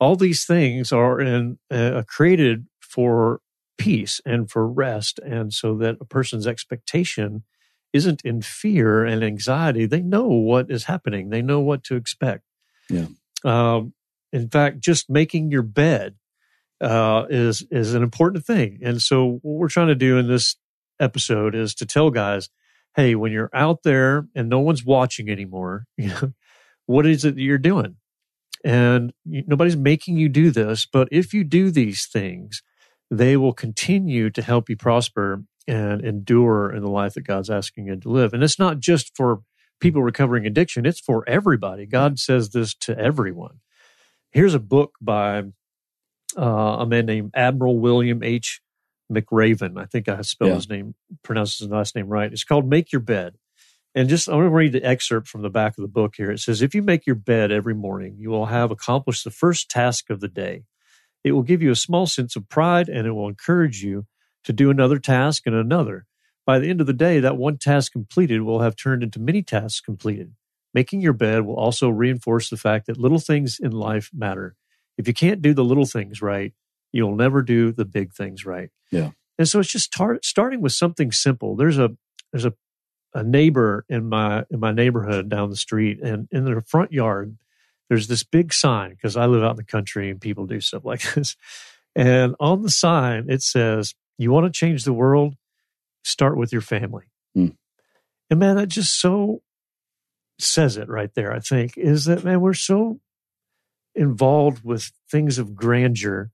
All 0.00 0.16
these 0.16 0.44
things 0.44 0.90
are 0.90 1.20
in, 1.20 1.58
uh, 1.70 2.02
created 2.08 2.66
for 2.80 3.40
peace 3.78 4.20
and 4.24 4.50
for 4.50 4.66
rest. 4.66 5.18
And 5.20 5.52
so 5.52 5.76
that 5.78 5.96
a 6.00 6.04
person's 6.04 6.46
expectation 6.46 7.44
isn't 7.92 8.22
in 8.24 8.42
fear 8.42 9.04
and 9.04 9.22
anxiety. 9.22 9.86
They 9.86 10.00
know 10.00 10.26
what 10.26 10.70
is 10.70 10.84
happening, 10.84 11.30
they 11.30 11.42
know 11.42 11.60
what 11.60 11.84
to 11.84 11.96
expect. 11.96 12.44
Yeah. 12.88 13.06
Um, 13.44 13.94
in 14.32 14.48
fact, 14.48 14.80
just 14.80 15.10
making 15.10 15.50
your 15.50 15.62
bed 15.62 16.16
uh, 16.80 17.26
is 17.28 17.64
is 17.70 17.94
an 17.94 18.02
important 18.02 18.44
thing. 18.44 18.80
And 18.82 19.00
so, 19.00 19.40
what 19.42 19.58
we're 19.58 19.68
trying 19.68 19.88
to 19.88 19.94
do 19.94 20.18
in 20.18 20.26
this 20.26 20.56
episode 20.98 21.54
is 21.54 21.74
to 21.76 21.86
tell 21.86 22.10
guys, 22.10 22.48
hey, 22.96 23.14
when 23.14 23.32
you're 23.32 23.50
out 23.52 23.82
there 23.82 24.26
and 24.34 24.48
no 24.48 24.60
one's 24.60 24.84
watching 24.84 25.28
anymore, 25.28 25.86
you 25.96 26.08
know, 26.08 26.32
what 26.86 27.06
is 27.06 27.24
it 27.24 27.34
that 27.34 27.42
you're 27.42 27.58
doing? 27.58 27.96
And 28.64 29.12
nobody's 29.24 29.76
making 29.76 30.18
you 30.18 30.28
do 30.28 30.50
this, 30.50 30.86
but 30.86 31.08
if 31.10 31.34
you 31.34 31.42
do 31.42 31.70
these 31.70 32.06
things, 32.06 32.62
they 33.12 33.36
will 33.36 33.52
continue 33.52 34.30
to 34.30 34.40
help 34.40 34.70
you 34.70 34.76
prosper 34.76 35.44
and 35.68 36.02
endure 36.02 36.72
in 36.72 36.82
the 36.82 36.90
life 36.90 37.12
that 37.14 37.20
God's 37.26 37.50
asking 37.50 37.86
you 37.86 37.96
to 37.96 38.08
live. 38.08 38.32
And 38.32 38.42
it's 38.42 38.58
not 38.58 38.80
just 38.80 39.14
for 39.14 39.42
people 39.80 40.02
recovering 40.02 40.46
addiction. 40.46 40.86
It's 40.86 40.98
for 40.98 41.22
everybody. 41.28 41.84
God 41.84 42.18
says 42.18 42.50
this 42.50 42.74
to 42.76 42.98
everyone. 42.98 43.60
Here's 44.30 44.54
a 44.54 44.58
book 44.58 44.94
by 45.00 45.42
uh, 46.38 46.42
a 46.80 46.86
man 46.86 47.04
named 47.04 47.32
Admiral 47.34 47.78
William 47.78 48.22
H. 48.22 48.62
McRaven. 49.12 49.78
I 49.78 49.84
think 49.84 50.08
I 50.08 50.22
spelled 50.22 50.48
Yeah. 50.50 50.54
his 50.54 50.70
name, 50.70 50.94
pronounced 51.22 51.58
his 51.58 51.68
last 51.68 51.94
name 51.94 52.08
right. 52.08 52.32
It's 52.32 52.44
called 52.44 52.66
Make 52.66 52.92
Your 52.92 53.00
Bed. 53.02 53.34
And 53.94 54.08
just, 54.08 54.26
I'm 54.26 54.36
going 54.36 54.46
to 54.46 54.50
read 54.56 54.72
the 54.72 54.82
excerpt 54.82 55.28
from 55.28 55.42
the 55.42 55.50
back 55.50 55.76
of 55.76 55.82
the 55.82 55.88
book 55.88 56.14
here. 56.16 56.30
It 56.30 56.40
says, 56.40 56.62
If 56.62 56.74
you 56.74 56.80
make 56.80 57.06
your 57.06 57.14
bed 57.16 57.52
every 57.52 57.74
morning, 57.74 58.16
you 58.18 58.30
will 58.30 58.46
have 58.46 58.70
accomplished 58.70 59.24
the 59.24 59.30
first 59.30 59.70
task 59.70 60.08
of 60.08 60.20
the 60.20 60.28
day. 60.28 60.62
It 61.24 61.32
will 61.32 61.42
give 61.42 61.62
you 61.62 61.70
a 61.70 61.76
small 61.76 62.06
sense 62.06 62.36
of 62.36 62.48
pride 62.48 62.88
and 62.88 63.06
it 63.06 63.12
will 63.12 63.28
encourage 63.28 63.82
you 63.82 64.06
to 64.44 64.52
do 64.52 64.70
another 64.70 64.98
task 64.98 65.46
and 65.46 65.54
another. 65.54 66.06
By 66.44 66.58
the 66.58 66.68
end 66.68 66.80
of 66.80 66.86
the 66.86 66.92
day, 66.92 67.20
that 67.20 67.36
one 67.36 67.58
task 67.58 67.92
completed 67.92 68.42
will 68.42 68.60
have 68.60 68.74
turned 68.74 69.02
into 69.02 69.20
many 69.20 69.42
tasks 69.42 69.80
completed. 69.80 70.32
Making 70.74 71.00
your 71.00 71.12
bed 71.12 71.42
will 71.42 71.54
also 71.54 71.88
reinforce 71.88 72.50
the 72.50 72.56
fact 72.56 72.86
that 72.86 72.98
little 72.98 73.20
things 73.20 73.58
in 73.60 73.72
life 73.72 74.10
matter. 74.12 74.56
If 74.98 75.06
you 75.06 75.14
can't 75.14 75.42
do 75.42 75.54
the 75.54 75.64
little 75.64 75.86
things 75.86 76.20
right, 76.20 76.52
you'll 76.92 77.14
never 77.14 77.42
do 77.42 77.72
the 77.72 77.84
big 77.84 78.12
things 78.12 78.44
right. 78.44 78.70
Yeah. 78.90 79.10
And 79.38 79.48
so 79.48 79.60
it's 79.60 79.70
just 79.70 79.92
tar- 79.92 80.20
starting 80.22 80.60
with 80.60 80.72
something 80.72 81.12
simple. 81.12 81.56
There's 81.56 81.78
a 81.78 81.90
there's 82.32 82.44
a 82.44 82.54
a 83.14 83.22
neighbor 83.22 83.84
in 83.88 84.08
my 84.08 84.44
in 84.50 84.60
my 84.60 84.72
neighborhood 84.72 85.28
down 85.28 85.50
the 85.50 85.56
street, 85.56 86.00
and 86.00 86.28
in 86.30 86.44
their 86.44 86.60
front 86.60 86.92
yard, 86.92 87.36
there's 87.88 88.08
this 88.08 88.24
big 88.24 88.52
sign 88.52 88.90
because 88.90 89.16
I 89.16 89.26
live 89.26 89.42
out 89.42 89.52
in 89.52 89.56
the 89.56 89.64
country 89.64 90.10
and 90.10 90.20
people 90.20 90.46
do 90.46 90.60
stuff 90.60 90.84
like 90.84 91.02
this. 91.14 91.36
And 91.94 92.34
on 92.40 92.62
the 92.62 92.70
sign 92.70 93.26
it 93.28 93.42
says, 93.42 93.94
"You 94.18 94.30
want 94.30 94.46
to 94.46 94.58
change 94.58 94.84
the 94.84 94.92
world? 94.92 95.34
Start 96.04 96.36
with 96.36 96.52
your 96.52 96.62
family." 96.62 97.04
Hmm. 97.34 97.48
And 98.30 98.40
man, 98.40 98.56
that 98.56 98.68
just 98.68 98.98
so 98.98 99.42
says 100.38 100.76
it 100.76 100.88
right 100.88 101.14
there. 101.14 101.32
I 101.32 101.40
think 101.40 101.76
is 101.76 102.06
that 102.06 102.24
man, 102.24 102.40
we're 102.40 102.54
so 102.54 103.00
involved 103.94 104.64
with 104.64 104.90
things 105.10 105.38
of 105.38 105.54
grandeur, 105.54 106.30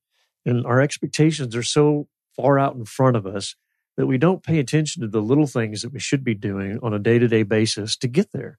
and 0.47 0.65
our 0.65 0.81
expectations 0.81 1.57
are 1.57 1.63
so 1.63 2.09
far 2.37 2.59
out 2.59 2.77
in 2.77 2.85
front 2.85 3.17
of 3.17 3.27
us 3.27 3.57
that 3.97 4.07
we 4.07 4.17
don't 4.17 4.45
pay 4.45 4.61
attention 4.61 5.03
to 5.03 5.09
the 5.09 5.21
little 5.21 5.47
things 5.47 5.83
that 5.83 5.93
we 5.93 5.99
should 5.99 6.23
be 6.23 6.35
doing 6.35 6.79
on 6.83 6.95
a 6.95 7.01
day 7.01 7.19
to 7.19 7.27
day 7.27 7.43
basis 7.43 7.97
to 7.97 8.07
get 8.07 8.31
there. 8.33 8.59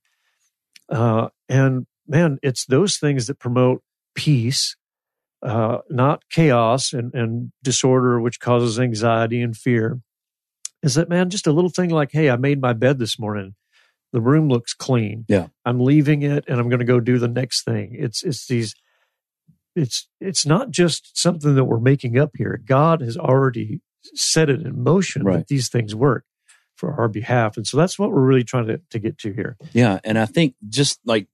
Uh, 0.90 1.30
and 1.48 1.88
man, 2.10 2.40
it's 2.44 2.66
those 2.66 2.98
things 2.98 3.28
that 3.28 3.40
promote 3.40 3.82
peace, 4.16 4.76
uh, 5.44 5.78
not 5.90 6.24
chaos 6.30 6.92
and, 6.92 7.14
and 7.14 7.52
disorder, 7.64 8.20
which 8.20 8.40
causes 8.40 8.80
anxiety 8.80 9.42
and 9.42 9.56
fear. 9.56 10.02
Is 10.82 10.96
that, 10.96 11.10
man, 11.10 11.30
just 11.30 11.48
a 11.48 11.52
little 11.52 11.70
thing 11.70 11.90
like, 11.90 12.12
hey, 12.12 12.30
I 12.30 12.36
made 12.36 12.62
my 12.62 12.74
bed 12.74 13.00
this 13.00 13.20
morning. 13.20 13.56
The 14.12 14.22
room 14.22 14.50
looks 14.50 14.74
clean. 14.74 15.26
Yeah. 15.28 15.48
I'm 15.66 15.80
leaving 15.80 16.24
it 16.24 16.46
and 16.48 16.60
I'm 16.60 16.68
going 16.70 16.80
to 16.80 16.86
go 16.86 17.00
do 17.00 17.20
the 17.20 17.28
next 17.28 17.64
thing. 17.64 17.96
It's, 17.98 18.24
it's 18.24 18.48
these, 18.48 18.74
it's, 19.76 20.08
it's 20.20 20.46
not 20.46 20.72
just 20.72 21.16
something 21.18 21.56
that 21.56 21.66
we're 21.66 21.80
making 21.80 22.18
up 22.18 22.32
here. 22.36 22.60
God 22.66 23.02
has 23.02 23.18
already 23.18 23.82
set 24.16 24.50
it 24.50 24.62
in 24.62 24.82
motion 24.84 25.24
Right. 25.24 25.38
that 25.38 25.48
these 25.48 25.70
things 25.70 25.94
work 25.94 26.26
for 26.76 26.94
our 26.94 27.10
behalf. 27.10 27.58
And 27.58 27.68
so 27.68 27.78
that's 27.78 28.00
what 28.00 28.10
we're 28.12 28.22
really 28.22 28.46
trying 28.46 28.68
to, 28.68 28.82
to 28.90 29.00
get 29.00 29.18
to 29.20 29.34
here. 29.34 29.58
Yeah, 29.74 30.00
and 30.04 30.18
I 30.18 30.26
think 30.26 30.56
just 30.70 31.00
like 31.06 31.28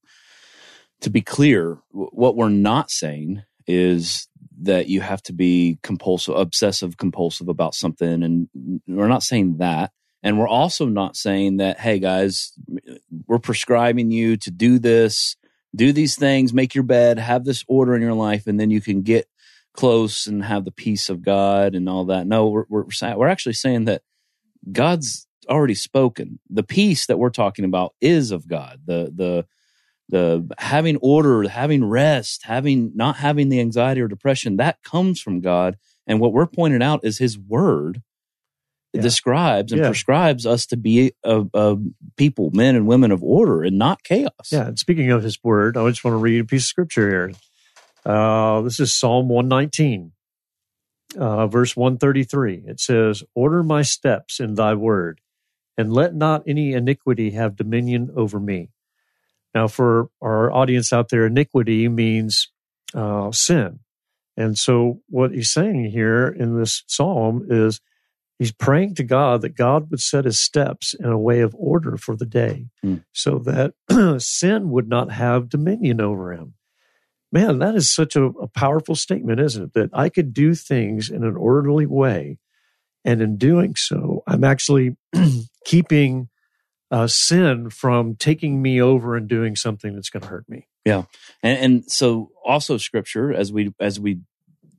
to 1.02 1.10
be 1.10 1.22
clear, 1.22 1.80
what 1.92 2.36
we're 2.36 2.50
not 2.50 2.90
saying 2.92 3.44
is 3.68 4.28
that 4.62 4.88
you 4.88 5.02
have 5.02 5.22
to 5.24 5.34
be 5.34 5.78
compulsive, 5.84 6.36
obsessive 6.36 6.98
compulsive 6.98 7.50
about 7.50 7.75
something, 7.75 8.24
and 8.24 8.50
we're 8.88 9.08
not 9.08 9.24
saying 9.24 9.58
that. 9.58 9.92
And 10.24 10.40
we're 10.40 10.48
also 10.48 10.86
not 10.88 11.16
saying 11.16 11.58
that, 11.58 11.80
hey 11.80 12.00
guys, 12.00 12.54
we're 13.28 13.38
prescribing 13.38 14.10
you 14.10 14.38
to 14.38 14.50
do 14.50 14.80
this, 14.80 15.36
do 15.75 15.94
these 15.94 16.16
things, 16.16 16.52
make 16.52 16.74
your 16.74 16.84
bed, 16.84 17.20
have 17.20 17.46
this 17.46 17.64
order 17.68 17.96
in 17.96 18.02
your 18.02 18.14
life, 18.14 18.48
and 18.48 18.60
then 18.60 18.72
you 18.72 18.82
can 18.82 19.04
get 19.04 19.28
close 19.74 20.25
and 20.25 20.44
have 20.44 20.66
the 20.66 20.72
peace 20.72 21.10
of 21.10 21.22
God 21.22 21.75
and 21.75 21.88
all 21.88 22.06
that. 22.06 22.25
No, 22.25 22.48
we're 22.48 22.66
we're, 22.70 22.86
we're 23.16 23.28
actually 23.28 23.54
saying 23.54 23.86
that 23.86 24.02
God's 24.72 25.28
already 25.48 25.75
spoken. 25.75 26.40
The 26.50 26.64
peace 26.64 27.06
that 27.06 27.20
we're 27.20 27.30
talking 27.30 27.66
about 27.66 27.94
is 28.02 28.32
of 28.32 28.48
God. 28.48 28.82
The 28.86 29.12
the 29.14 29.46
the 30.10 30.48
having 30.60 30.98
order, 30.98 31.48
having 31.50 31.84
rest, 31.86 32.44
having 32.44 32.92
not 32.96 33.18
having 33.18 33.50
the 33.50 33.60
anxiety 33.60 34.02
or 34.02 34.08
depression 34.08 34.58
that 34.58 34.84
comes 34.84 35.20
from 35.22 35.42
God. 35.42 35.78
And 36.08 36.20
what 36.20 36.34
we're 36.34 36.46
pointing 36.48 36.84
out 36.84 37.02
is 37.04 37.18
His 37.18 37.38
Word 37.40 38.02
Yeah. 38.94 39.02
describes 39.02 39.72
and 39.72 39.82
Yeah. 39.82 39.88
prescribes 39.88 40.46
us 40.46 40.66
to 40.68 40.78
be 40.78 41.12
a, 41.24 41.46
a 41.54 41.78
people, 42.16 42.52
men 42.52 42.76
and 42.76 42.88
women 42.88 43.12
of 43.12 43.22
order, 43.24 43.64
and 43.64 43.78
not 43.78 44.04
chaos. 44.04 44.50
Yeah, 44.52 44.68
and 44.68 44.80
speaking 44.80 45.12
of 45.12 45.24
his 45.24 45.44
word, 45.44 45.76
I 45.76 45.90
just 45.90 46.04
want 46.04 46.14
to 46.14 46.20
read 46.20 46.40
a 46.40 46.46
piece 46.46 46.64
of 46.64 46.68
scripture 46.68 47.10
here. 47.10 47.32
Uh, 48.06 48.62
this 48.62 48.80
is 48.80 48.94
Psalm 48.96 49.28
119, 49.28 50.12
uh, 51.18 51.48
verse 51.48 51.76
133. 51.76 52.64
It 52.68 52.80
says, 52.80 53.24
Order 53.34 53.64
my 53.64 53.82
steps 53.82 54.40
in 54.40 54.54
thy 54.56 54.76
word, 54.76 55.20
and 55.78 55.92
let 55.92 56.16
not 56.16 56.44
any 56.48 56.74
iniquity 56.74 57.32
have 57.32 57.56
dominion 57.56 58.12
over 58.16 58.40
me. 58.40 58.70
Now, 59.56 59.70
for 59.70 60.10
our 60.22 60.52
audience 60.52 60.92
out 60.92 61.10
there, 61.10 61.26
iniquity 61.26 61.88
means 61.88 62.52
uh, 62.94 63.32
sin. 63.32 63.80
And 64.36 64.58
so, 64.58 65.00
what 65.08 65.32
he's 65.32 65.54
saying 65.54 65.92
here 65.92 66.28
in 66.28 66.60
this 66.60 66.84
psalm 66.88 67.48
is 67.50 67.80
he's 68.38 68.52
praying 68.52 68.96
to 68.96 69.04
God 69.04 69.42
that 69.42 69.56
God 69.56 69.90
would 69.90 70.02
set 70.02 70.26
his 70.26 70.42
steps 70.42 70.94
in 70.94 71.06
a 71.06 71.18
way 71.18 71.40
of 71.40 71.56
order 71.58 71.96
for 71.96 72.18
the 72.18 72.26
day 72.26 72.68
so 73.14 73.40
that 73.40 73.74
sin 74.22 74.72
would 74.72 74.90
not 74.90 75.10
have 75.10 75.48
dominion 75.48 76.02
over 76.02 76.34
him. 76.34 76.56
Man, 77.32 77.60
that 77.60 77.76
is 77.76 77.90
such 77.90 78.18
a, 78.18 78.26
a 78.26 78.48
powerful 78.48 78.96
statement, 78.96 79.40
isn't 79.40 79.64
it? 79.64 79.74
That 79.74 79.90
I 79.94 80.10
could 80.10 80.34
do 80.34 80.54
things 80.54 81.10
in 81.10 81.24
an 81.24 81.38
orderly 81.38 81.86
way. 81.86 82.40
And 83.06 83.22
in 83.22 83.38
doing 83.38 83.76
so, 83.76 84.22
I'm 84.28 84.44
actually 84.44 84.98
keeping 85.66 86.28
uh, 86.96 87.08
sin 87.08 87.70
from 87.70 88.16
taking 88.16 88.62
me 88.62 88.82
over 88.82 89.18
and 89.18 89.28
doing 89.28 89.54
something 89.54 89.94
that's 89.94 90.10
going 90.10 90.22
to 90.22 90.30
hurt 90.30 90.48
me. 90.48 90.66
Yeah, 90.86 91.04
and, 91.44 91.60
and 91.60 91.92
so 91.92 92.32
also 92.46 92.78
scripture 92.78 93.34
as 93.34 93.52
we 93.52 93.74
as 93.82 94.00
we 94.00 94.22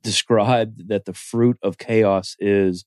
described 0.01 0.87
that 0.87 1.05
the 1.05 1.13
fruit 1.13 1.59
of 1.61 1.77
chaos 1.77 2.35
is 2.39 2.85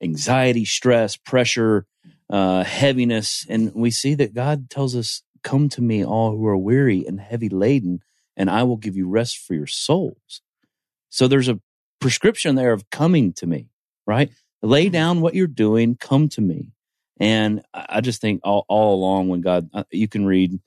anxiety 0.00 0.64
stress 0.64 1.16
pressure 1.16 1.86
uh, 2.30 2.62
heaviness 2.62 3.46
and 3.48 3.72
we 3.74 3.90
see 3.90 4.14
that 4.14 4.34
god 4.34 4.68
tells 4.68 4.94
us 4.94 5.22
come 5.42 5.68
to 5.68 5.80
me 5.80 6.04
all 6.04 6.32
who 6.32 6.46
are 6.46 6.56
weary 6.56 7.06
and 7.06 7.20
heavy 7.20 7.48
laden 7.48 8.00
and 8.36 8.50
i 8.50 8.62
will 8.62 8.76
give 8.76 8.96
you 8.96 9.08
rest 9.08 9.38
for 9.38 9.54
your 9.54 9.66
souls. 9.66 10.42
So 11.08 11.26
there's 11.26 11.48
a 11.48 11.60
prescription 12.00 12.54
there 12.54 12.72
of 12.72 12.90
coming 12.90 13.32
to 13.34 13.46
me 13.46 13.68
right? 14.06 14.30
Lay 14.62 14.88
down 14.88 15.20
what 15.20 15.34
you're 15.34 15.46
doing 15.46 15.96
come 15.96 16.28
to 16.30 16.40
me 16.40 16.71
and 17.22 17.62
i 17.72 18.00
just 18.00 18.20
think 18.20 18.40
all, 18.44 18.66
all 18.68 18.94
along 18.94 19.28
when 19.28 19.40
god 19.40 19.68
uh, 19.72 19.84
you 19.90 20.08
can 20.08 20.26
read 20.26 20.58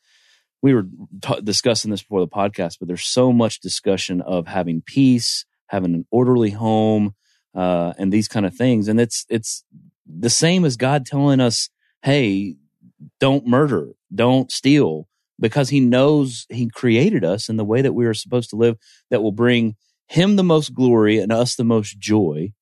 we 0.66 0.74
were 0.74 0.88
t- 1.22 1.42
discussing 1.44 1.92
this 1.92 2.02
before 2.02 2.22
the 2.22 2.28
podcast, 2.28 2.78
but 2.80 2.88
there's 2.88 3.06
so 3.06 3.32
much 3.32 3.60
discussion 3.60 4.20
of 4.22 4.48
having 4.48 4.82
peace, 4.82 5.46
having 5.68 5.94
an 5.94 6.08
orderly 6.10 6.50
home, 6.50 7.14
uh, 7.54 7.94
and 8.00 8.12
these 8.12 8.28
kind 8.28 8.48
of 8.48 8.56
things. 8.56 8.88
And 8.88 9.00
it's 9.00 9.28
it's 9.30 9.64
the 10.08 10.30
same 10.32 10.66
as 10.66 10.76
God 10.76 11.06
telling 11.06 11.40
us, 11.40 11.70
"Hey, 12.02 12.56
don't 13.20 13.46
murder, 13.46 13.92
don't 14.14 14.52
steal," 14.52 15.08
because 15.40 15.70
He 15.70 15.80
knows 15.80 16.48
He 16.50 16.68
created 16.68 17.24
us 17.24 17.48
in 17.48 17.58
the 17.58 17.64
way 17.64 17.84
that 17.84 17.94
we 17.94 18.08
are 18.08 18.16
supposed 18.16 18.50
to 18.50 18.56
live, 18.56 18.76
that 19.12 19.22
will 19.22 19.32
bring 19.32 19.76
Him 20.08 20.36
the 20.36 20.44
most 20.44 20.74
glory 20.74 21.20
and 21.20 21.32
us 21.32 21.56
the 21.56 21.64
most 21.64 22.00
joy. 22.00 22.54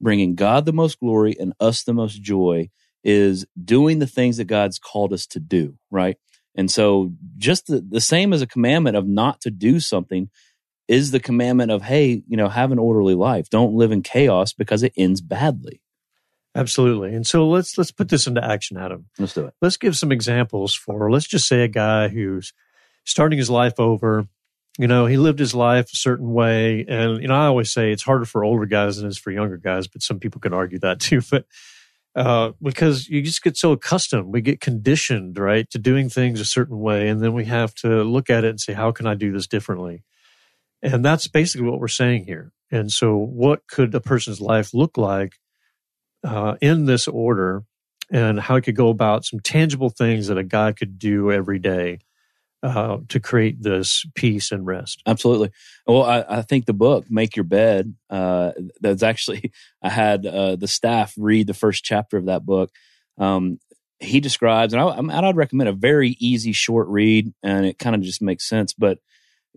Bringing 0.00 0.36
God 0.36 0.66
the 0.66 0.72
most 0.72 1.00
glory 1.00 1.34
and 1.36 1.52
us 1.58 1.82
the 1.82 1.94
most 1.94 2.22
joy 2.22 2.70
is 3.04 3.46
doing 3.62 3.98
the 3.98 4.06
things 4.06 4.36
that 4.36 4.44
God's 4.44 4.78
called 4.78 5.12
us 5.12 5.26
to 5.28 5.40
do, 5.40 5.76
right? 5.90 6.16
And 6.54 6.70
so, 6.70 7.12
just 7.36 7.68
the, 7.68 7.80
the 7.80 8.00
same 8.00 8.32
as 8.32 8.42
a 8.42 8.46
commandment 8.46 8.96
of 8.96 9.06
not 9.06 9.40
to 9.42 9.50
do 9.50 9.80
something 9.80 10.30
is 10.88 11.12
the 11.12 11.20
commandment 11.20 11.70
of, 11.70 11.82
hey, 11.82 12.22
you 12.26 12.36
know, 12.36 12.48
have 12.48 12.72
an 12.72 12.78
orderly 12.78 13.14
life. 13.14 13.48
Don't 13.48 13.74
live 13.74 13.92
in 13.92 14.02
chaos 14.02 14.52
because 14.52 14.82
it 14.82 14.92
ends 14.96 15.20
badly. 15.20 15.80
Absolutely. 16.56 17.14
And 17.14 17.24
so 17.24 17.48
let's 17.48 17.78
let's 17.78 17.92
put 17.92 18.08
this 18.08 18.26
into 18.26 18.44
action, 18.44 18.76
Adam. 18.76 19.06
Let's 19.18 19.34
do 19.34 19.46
it. 19.46 19.54
let's 19.62 19.76
give 19.76 19.96
some 19.96 20.10
examples 20.10 20.74
for 20.74 21.10
let's 21.10 21.28
just 21.28 21.46
say 21.46 21.62
a 21.62 21.68
guy 21.68 22.08
who's 22.08 22.52
starting 23.04 23.38
his 23.38 23.50
life 23.50 23.78
over 23.78 24.26
you 24.78 24.86
know 24.86 25.06
he 25.06 25.16
lived 25.16 25.38
his 25.38 25.54
life 25.54 25.92
a 25.92 25.96
certain 25.96 26.32
way 26.32 26.84
and 26.88 27.20
you 27.22 27.28
know 27.28 27.34
i 27.34 27.46
always 27.46 27.72
say 27.72 27.90
it's 27.92 28.02
harder 28.02 28.24
for 28.24 28.44
older 28.44 28.66
guys 28.66 28.96
than 28.96 29.06
it 29.06 29.08
is 29.08 29.18
for 29.18 29.30
younger 29.30 29.56
guys 29.56 29.86
but 29.88 30.02
some 30.02 30.20
people 30.20 30.40
can 30.40 30.54
argue 30.54 30.78
that 30.78 31.00
too 31.00 31.20
but 31.30 31.44
uh, 32.20 32.52
because 32.60 33.08
you 33.08 33.22
just 33.22 33.42
get 33.42 33.56
so 33.56 33.72
accustomed. 33.72 34.30
We 34.30 34.42
get 34.42 34.60
conditioned 34.60 35.38
right 35.38 35.68
to 35.70 35.78
doing 35.78 36.10
things 36.10 36.38
a 36.38 36.44
certain 36.44 36.78
way 36.78 37.08
and 37.08 37.22
then 37.22 37.32
we 37.32 37.46
have 37.46 37.74
to 37.76 38.04
look 38.04 38.28
at 38.28 38.44
it 38.44 38.50
and 38.50 38.60
say 38.60 38.74
how 38.74 38.92
can 38.92 39.06
i 39.06 39.14
do 39.14 39.32
this 39.32 39.46
differently? 39.46 40.04
And 40.82 41.02
that's 41.02 41.28
basically 41.28 41.66
what 41.66 41.80
we're 41.80 41.88
saying 41.88 42.26
here. 42.26 42.52
And 42.70 42.92
so 42.92 43.16
what 43.16 43.66
could 43.66 43.94
a 43.94 44.00
person's 44.00 44.40
life 44.40 44.74
look 44.74 44.98
like 44.98 45.38
uh, 46.22 46.56
in 46.60 46.84
this 46.84 47.08
order 47.08 47.64
and 48.10 48.38
how 48.38 48.56
I 48.56 48.60
could 48.60 48.76
go 48.76 48.88
about 48.88 49.24
some 49.24 49.40
tangible 49.40 49.88
things 49.88 50.26
that 50.26 50.36
a 50.36 50.44
guy 50.44 50.72
could 50.72 50.98
do 50.98 51.32
every 51.32 51.58
day 51.58 52.00
uh, 52.62 52.98
to 53.08 53.20
create 53.20 53.62
this 53.62 54.04
peace 54.14 54.52
and 54.52 54.66
rest. 54.66 55.02
Absolutely. 55.06 55.50
Well, 55.86 56.02
I, 56.02 56.24
I 56.28 56.42
think 56.42 56.66
the 56.66 56.72
book 56.72 57.06
"Make 57.10 57.36
Your 57.36 57.44
Bed" 57.44 57.94
uh, 58.08 58.52
that's 58.80 59.02
actually 59.02 59.52
I 59.82 59.88
had 59.88 60.26
uh, 60.26 60.56
the 60.56 60.68
staff 60.68 61.14
read 61.16 61.46
the 61.46 61.54
first 61.54 61.84
chapter 61.84 62.16
of 62.16 62.26
that 62.26 62.44
book. 62.44 62.70
Um, 63.18 63.58
he 63.98 64.20
describes, 64.20 64.72
and 64.72 64.82
I, 64.82 65.28
I'd 65.28 65.36
recommend 65.36 65.68
a 65.68 65.74
very 65.74 66.16
easy, 66.18 66.52
short 66.52 66.88
read, 66.88 67.34
and 67.42 67.66
it 67.66 67.78
kind 67.78 67.94
of 67.94 68.00
just 68.00 68.22
makes 68.22 68.48
sense. 68.48 68.72
But 68.72 68.98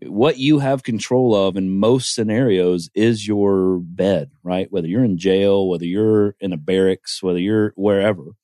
what 0.01 0.37
you 0.37 0.59
have 0.59 0.83
control 0.83 1.35
of 1.35 1.55
in 1.55 1.77
most 1.77 2.13
scenarios 2.13 2.89
is 2.93 3.27
your 3.27 3.79
bed, 3.79 4.31
right? 4.43 4.69
Whether 4.71 4.87
you're 4.87 5.03
in 5.03 5.17
jail, 5.17 5.67
whether 5.69 5.85
you're 5.85 6.35
in 6.39 6.51
a 6.51 6.57
barracks, 6.57 7.23
whether 7.23 7.39
you're 7.39 7.73
wherever, 7.75 8.35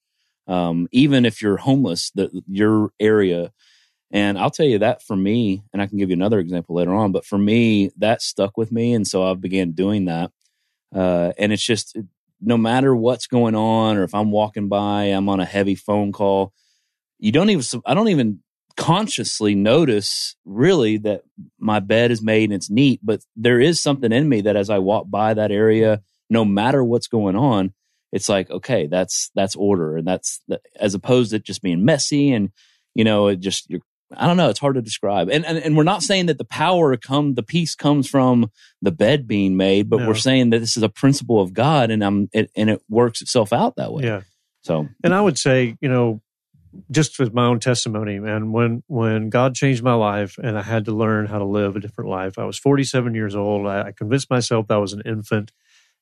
um, 0.47 0.87
even 0.91 1.25
if 1.25 1.41
you're 1.41 1.57
homeless, 1.57 2.11
the, 2.11 2.43
your 2.47 2.91
area. 2.99 3.51
And 4.11 4.39
I'll 4.39 4.49
tell 4.49 4.65
you 4.65 4.79
that 4.79 5.03
for 5.03 5.15
me, 5.15 5.63
and 5.71 5.81
I 5.81 5.85
can 5.85 5.97
give 5.97 6.09
you 6.09 6.15
another 6.15 6.39
example 6.39 6.75
later 6.75 6.93
on, 6.93 7.11
but 7.11 7.25
for 7.25 7.37
me, 7.37 7.91
that 7.97 8.21
stuck 8.21 8.57
with 8.57 8.71
me. 8.71 8.93
And 8.93 9.07
so 9.07 9.23
I 9.23 9.33
began 9.35 9.71
doing 9.71 10.05
that. 10.05 10.31
Uh, 10.93 11.31
and 11.37 11.53
it's 11.53 11.63
just 11.63 11.95
no 12.41 12.57
matter 12.57 12.95
what's 12.95 13.27
going 13.27 13.53
on, 13.53 13.97
or 13.97 14.03
if 14.03 14.15
I'm 14.15 14.31
walking 14.31 14.67
by, 14.67 15.03
I'm 15.05 15.29
on 15.29 15.39
a 15.39 15.45
heavy 15.45 15.75
phone 15.75 16.11
call, 16.11 16.53
you 17.19 17.31
don't 17.31 17.49
even, 17.49 17.81
I 17.85 17.93
don't 17.93 18.07
even 18.07 18.39
consciously 18.77 19.55
notice 19.55 20.35
really 20.45 20.97
that 20.97 21.23
my 21.59 21.79
bed 21.79 22.11
is 22.11 22.21
made 22.21 22.45
and 22.45 22.53
it's 22.53 22.69
neat, 22.69 23.01
but 23.03 23.21
there 23.35 23.59
is 23.59 23.79
something 23.79 24.11
in 24.11 24.27
me 24.27 24.41
that 24.41 24.55
as 24.55 24.69
I 24.69 24.79
walk 24.79 25.09
by 25.09 25.33
that 25.33 25.51
area, 25.51 26.01
no 26.29 26.45
matter 26.45 26.83
what's 26.83 27.07
going 27.07 27.35
on, 27.35 27.73
it's 28.11 28.29
like, 28.29 28.49
okay, 28.49 28.87
that's, 28.87 29.29
that's 29.35 29.55
order. 29.55 29.97
And 29.97 30.07
that's 30.07 30.41
as 30.79 30.95
opposed 30.95 31.31
to 31.31 31.39
just 31.39 31.61
being 31.61 31.85
messy 31.85 32.31
and, 32.31 32.51
you 32.95 33.03
know, 33.03 33.27
it 33.27 33.39
just, 33.39 33.69
you're, 33.69 33.81
I 34.15 34.27
don't 34.27 34.37
know. 34.37 34.49
It's 34.49 34.59
hard 34.59 34.75
to 34.75 34.81
describe. 34.81 35.29
And, 35.29 35.45
and, 35.45 35.57
and 35.57 35.77
we're 35.77 35.83
not 35.83 36.01
saying 36.03 36.27
that 36.27 36.37
the 36.37 36.45
power 36.45 36.95
come, 36.97 37.35
the 37.35 37.43
peace 37.43 37.75
comes 37.75 38.09
from 38.09 38.51
the 38.81 38.91
bed 38.91 39.27
being 39.27 39.55
made, 39.55 39.89
but 39.89 39.99
No. 39.99 40.07
we're 40.07 40.15
saying 40.15 40.49
that 40.49 40.59
this 40.59 40.75
is 40.75 40.83
a 40.83 40.89
principle 40.89 41.39
of 41.41 41.53
God 41.53 41.91
and 41.91 42.03
I'm, 42.03 42.29
it, 42.33 42.49
and 42.55 42.69
it 42.69 42.81
works 42.89 43.21
itself 43.21 43.53
out 43.53 43.75
that 43.75 43.93
way. 43.93 44.03
Yeah. 44.05 44.21
So 44.63 44.87
And 45.03 45.13
I 45.13 45.21
would 45.21 45.37
say, 45.37 45.77
you 45.79 45.89
know, 45.89 46.21
just 46.91 47.17
with 47.19 47.33
my 47.33 47.45
own 47.45 47.59
testimony, 47.59 48.19
man, 48.19 48.51
when 48.51 48.83
when 48.87 49.29
God 49.29 49.55
changed 49.55 49.81
my 49.81 49.93
life 49.93 50.37
and 50.37 50.57
I 50.57 50.61
had 50.61 50.85
to 50.85 50.91
learn 50.91 51.25
how 51.25 51.39
to 51.39 51.45
live 51.45 51.75
a 51.75 51.79
different 51.79 52.09
life, 52.11 52.37
I 52.37 52.45
was 52.45 52.59
47 52.59 53.15
years 53.15 53.35
old. 53.35 53.65
I, 53.67 53.87
I 53.87 53.91
convinced 53.91 54.29
myself 54.29 54.67
that 54.67 54.75
I 54.75 54.77
was 54.77 54.93
an 54.93 55.01
infant 55.03 55.51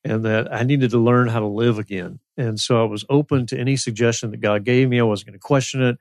and 0.03 0.25
that 0.25 0.53
I 0.53 0.63
needed 0.63 0.91
to 0.91 0.97
learn 0.97 1.29
how 1.29 1.39
to 1.39 1.47
live 1.47 1.79
again. 1.79 2.19
And 2.35 2.59
so 2.59 2.81
I 2.81 2.85
was 2.85 3.05
open 3.09 3.45
to 3.47 3.57
any 3.57 3.77
suggestion 3.77 4.31
that 4.31 4.41
God 4.41 4.65
gave 4.65 4.89
me. 4.89 4.99
I 4.99 5.03
wasn't 5.03 5.27
going 5.27 5.39
to 5.39 5.39
question 5.39 5.81
it. 5.81 5.99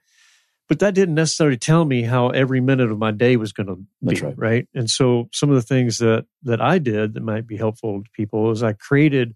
But 0.69 0.81
that 0.81 0.95
didn't 0.95 1.15
necessarily 1.15 1.57
tell 1.57 1.85
me 1.85 2.03
how 2.03 2.31
every 2.31 2.61
minute 2.61 2.91
of 2.91 2.99
my 2.99 3.13
day 3.13 3.37
was 3.37 3.53
going 3.53 3.69
to 3.69 3.77
be, 3.77 3.87
That's 4.03 4.23
right. 4.37 4.67
And 4.75 4.91
so 4.91 5.29
some 5.33 5.49
of 5.49 5.55
the 5.55 5.63
things 5.63 5.99
that 5.99 6.27
that 6.43 6.61
I 6.61 6.79
did 6.79 7.15
that 7.15 7.23
might 7.23 7.47
be 7.47 7.57
helpful 7.57 8.03
to 8.03 8.11
people 8.11 8.51
is 8.51 8.63
I 8.63 8.73
created 8.73 9.35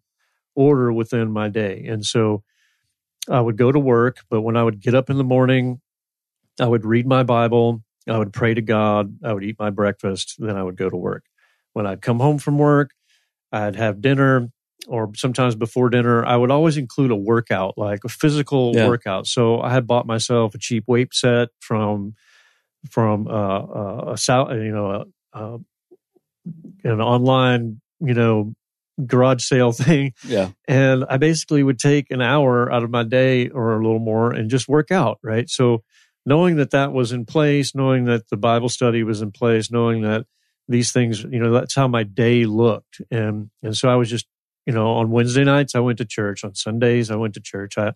order 0.57 0.93
within 0.93 1.31
my 1.31 1.49
day. 1.49 1.87
And 1.87 2.05
so 2.05 2.43
I 3.29 3.41
would 3.41 3.57
go 3.57 3.71
to 3.71 3.79
work, 3.79 4.19
but 4.29 4.41
when 4.41 4.57
I 4.57 4.65
would 4.65 4.81
get 4.81 4.95
up 4.95 5.09
in 5.09 5.19
the 5.19 5.25
morning, 5.25 5.81
I 6.61 6.67
would 6.67 6.85
read 6.85 7.07
my 7.07 7.23
Bible, 7.23 7.83
I 8.09 8.19
would 8.19 8.33
pray 8.33 8.55
to 8.55 8.63
God, 8.63 9.19
I 9.23 9.33
would 9.33 9.45
eat 9.45 9.59
my 9.59 9.71
breakfast, 9.71 10.37
then 10.39 10.57
I 10.57 10.63
would 10.63 10.77
go 10.77 10.91
to 10.91 10.97
work. 10.97 11.25
When 11.73 11.87
I'd 11.87 12.03
come 12.03 12.19
home 12.19 12.39
from 12.39 12.59
work, 12.59 12.91
I'd 13.53 13.77
have 13.77 14.01
dinner, 14.01 14.51
or 14.87 15.11
sometimes 15.15 15.55
before 15.55 15.91
dinner, 15.91 16.25
I 16.25 16.37
would 16.37 16.51
always 16.51 16.77
include 16.77 17.11
a 17.11 17.17
workout, 17.17 17.75
like 17.77 18.05
a 18.05 18.09
physical 18.09 18.73
Yeah. 18.75 18.87
workout. 18.87 19.27
So 19.27 19.61
I 19.61 19.73
had 19.73 19.87
bought 19.87 20.07
myself 20.07 20.55
a 20.55 20.59
cheap 20.59 20.85
weight 20.87 21.15
set 21.15 21.49
from 21.61 22.15
from 22.91 23.29
uh, 23.29 23.59
uh, 24.11 24.17
a 24.17 24.55
you 24.57 24.73
know 24.73 25.07
a, 25.35 25.39
uh, 25.39 25.59
an 26.85 27.01
online 27.01 27.81
you 28.01 28.15
know 28.15 28.55
garage 29.07 29.45
sale 29.45 29.73
thing 29.85 30.13
yeah, 30.27 30.51
and 30.67 31.05
I 31.09 31.17
basically 31.17 31.63
would 31.63 31.79
take 31.79 32.11
an 32.11 32.23
hour 32.23 32.73
out 32.73 32.83
of 32.83 32.91
my 32.91 33.03
day 33.03 33.49
or 33.49 33.73
a 33.73 33.83
little 33.83 33.99
more 33.99 34.33
and 34.33 34.49
just 34.51 34.69
work 34.69 34.91
out, 34.91 35.19
right? 35.23 35.49
So 35.49 35.83
knowing 36.27 36.57
that 36.57 36.71
that 36.71 36.93
was 36.93 37.13
in 37.13 37.25
place, 37.27 37.75
knowing 37.75 38.05
that 38.05 38.29
the 38.29 38.37
Bible 38.37 38.69
study 38.69 39.03
was 39.03 39.23
in 39.23 39.33
place, 39.33 39.71
knowing 39.71 40.03
that 40.03 40.27
these 40.69 40.93
things, 40.93 41.25
you 41.25 41.41
know, 41.41 41.51
that's 41.51 41.75
how 41.75 41.89
my 41.89 42.03
day 42.05 42.45
looked. 42.45 43.01
And, 43.11 43.51
and 43.63 43.77
so 43.77 43.89
I 43.89 43.97
was 43.97 44.09
just, 44.09 44.27
you 44.67 44.73
know, 44.73 44.89
on 44.93 45.11
Wednesday 45.11 45.45
nights, 45.45 45.75
I 45.75 45.81
went 45.81 45.99
to 45.99 46.05
church. 46.05 46.45
On 46.45 46.55
Sundays, 46.55 47.11
I 47.11 47.17
went 47.17 47.35
to 47.35 47.41
church. 47.41 47.79
I, 47.79 47.95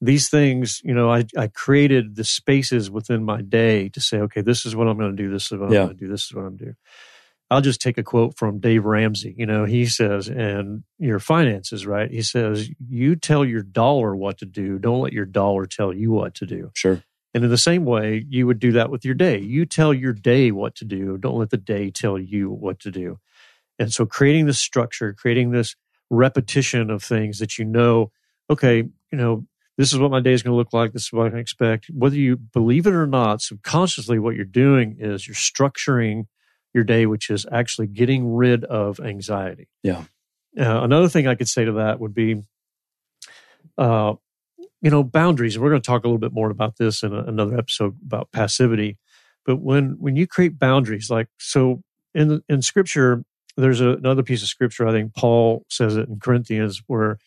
these 0.00 0.28
things, 0.28 0.80
you 0.84 0.94
know, 0.94 1.12
I, 1.12 1.24
I 1.38 1.46
created 1.46 2.16
the 2.16 2.24
spaces 2.24 2.90
within 2.90 3.24
my 3.24 3.40
day 3.42 3.88
to 3.90 4.00
say, 4.00 4.18
okay, 4.18 4.40
this 4.40 4.66
is 4.66 4.74
what 4.74 4.88
I'm 4.88 4.98
going 4.98 5.16
to 5.16 5.22
do. 5.22 5.30
This 5.30 5.52
is 5.52 5.58
what 5.58 5.70
Yeah. 5.70 5.80
I'm 5.82 5.86
going 5.86 5.98
to 5.98 6.04
do. 6.04 6.10
This 6.10 6.24
is 6.24 6.34
what 6.34 6.44
I'm 6.44 6.56
doing. 6.56 6.76
I'll 7.50 7.60
just 7.60 7.82
take 7.82 7.98
a 7.98 8.02
quote 8.02 8.36
from 8.38 8.60
Dave 8.60 8.84
Ramsey. 8.86 9.34
You 9.36 9.44
know, 9.46 9.64
he 9.66 9.84
says, 9.86 10.26
and 10.28 10.84
your 10.98 11.18
finances, 11.18 11.86
right? 11.86 12.10
He 12.10 12.22
says, 12.22 12.68
you 12.88 13.14
tell 13.14 13.44
your 13.44 13.62
dollar 13.62 14.16
what 14.16 14.38
to 14.38 14.46
do. 14.46 14.78
Don't 14.78 15.02
let 15.02 15.12
your 15.12 15.26
dollar 15.26 15.66
tell 15.66 15.92
you 15.92 16.10
what 16.10 16.34
to 16.36 16.46
do. 16.46 16.70
sure. 16.74 17.02
And 17.34 17.44
in 17.44 17.50
the 17.50 17.58
same 17.58 17.84
way, 17.86 18.24
you 18.28 18.46
would 18.46 18.58
do 18.58 18.72
that 18.72 18.90
with 18.90 19.04
your 19.06 19.14
day. 19.14 19.38
You 19.38 19.64
tell 19.64 19.94
your 19.94 20.12
day 20.12 20.50
what 20.50 20.74
to 20.76 20.84
do. 20.84 21.16
Don't 21.16 21.38
let 21.38 21.48
the 21.50 21.56
day 21.56 21.90
tell 21.90 22.18
you 22.18 22.50
what 22.50 22.78
to 22.80 22.90
do. 22.90 23.20
And 23.78 23.90
so 23.92 24.04
creating 24.04 24.44
this 24.46 24.58
structure, 24.58 25.14
creating 25.14 25.50
this 25.50 25.74
repetition 26.12 26.90
of 26.90 27.02
things 27.02 27.38
that 27.38 27.58
you 27.58 27.64
know, 27.64 28.12
okay, 28.50 28.78
you 28.78 29.18
know, 29.18 29.46
this 29.78 29.92
is 29.92 29.98
what 29.98 30.10
my 30.10 30.20
day 30.20 30.32
is 30.32 30.42
going 30.42 30.52
to 30.52 30.56
look 30.56 30.72
like. 30.72 30.92
This 30.92 31.04
is 31.04 31.12
what 31.12 31.26
I 31.26 31.30
can 31.30 31.38
expect. 31.38 31.86
Whether 31.90 32.16
you 32.16 32.36
believe 32.36 32.86
it 32.86 32.92
or 32.92 33.06
not, 33.06 33.40
subconsciously, 33.40 34.18
what 34.18 34.36
you're 34.36 34.44
doing 34.44 34.96
is 34.98 35.26
you're 35.26 35.34
structuring 35.34 36.26
your 36.74 36.84
day, 36.84 37.06
which 37.06 37.30
is 37.30 37.46
actually 37.50 37.86
getting 37.86 38.34
rid 38.34 38.64
of 38.64 39.00
anxiety. 39.00 39.68
Yeah. 39.82 40.04
Uh, 40.58 40.82
another 40.82 41.08
thing 41.08 41.26
I 41.26 41.34
could 41.34 41.48
say 41.48 41.64
to 41.64 41.72
that 41.72 41.98
would 41.98 42.14
be, 42.14 42.42
uh, 43.78 44.14
you 44.82 44.90
know, 44.90 45.02
boundaries. 45.02 45.54
And 45.54 45.64
we're 45.64 45.70
going 45.70 45.80
to 45.80 45.86
talk 45.86 46.04
a 46.04 46.06
little 46.06 46.18
bit 46.18 46.32
more 46.32 46.50
about 46.50 46.76
this 46.76 47.02
in 47.02 47.14
a, 47.14 47.22
another 47.22 47.56
episode 47.56 47.96
about 48.04 48.30
passivity. 48.32 48.98
But 49.46 49.56
when 49.56 49.96
when 49.98 50.16
you 50.16 50.26
create 50.26 50.58
boundaries, 50.58 51.08
like 51.08 51.28
so 51.38 51.82
in 52.14 52.42
in 52.48 52.60
Scripture, 52.60 53.24
there's 53.56 53.80
a, 53.80 53.90
another 53.90 54.22
piece 54.22 54.42
of 54.42 54.48
Scripture. 54.48 54.86
I 54.86 54.92
think 54.92 55.14
Paul 55.14 55.64
says 55.68 55.96
it 55.96 56.08
in 56.08 56.18
Corinthians, 56.20 56.82
where 56.86 57.18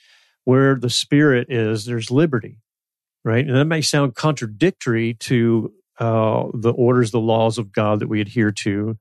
where 0.43 0.75
the 0.75 0.89
Spirit 0.89 1.47
is, 1.49 1.85
there's 1.85 2.11
liberty, 2.11 2.59
right? 3.23 3.45
And 3.45 3.55
that 3.55 3.65
may 3.65 3.81
sound 3.81 4.15
contradictory 4.15 5.15
to 5.21 5.73
uh, 5.99 6.45
the 6.53 6.71
orders, 6.71 7.11
the 7.11 7.19
laws 7.19 7.57
of 7.57 7.71
God 7.71 7.99
that 7.99 8.07
we 8.07 8.21
adhere 8.21 8.51
to. 8.51 8.97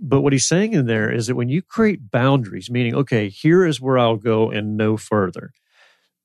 But 0.00 0.22
what 0.22 0.32
he's 0.32 0.48
saying 0.48 0.72
in 0.72 0.86
there 0.86 1.10
is 1.10 1.28
that 1.28 1.36
when 1.36 1.48
you 1.48 1.62
create 1.62 2.10
boundaries, 2.10 2.70
meaning, 2.70 2.94
okay, 2.96 3.28
here 3.28 3.64
is 3.64 3.80
where 3.80 3.96
I'll 3.96 4.16
go 4.16 4.50
and 4.50 4.76
no 4.76 4.96
further, 4.96 5.52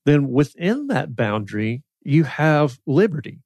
then 0.06 0.30
within 0.30 0.88
that 0.88 1.16
boundary, 1.16 1.84
you 2.02 2.24
have 2.24 2.80
liberty, 2.88 3.42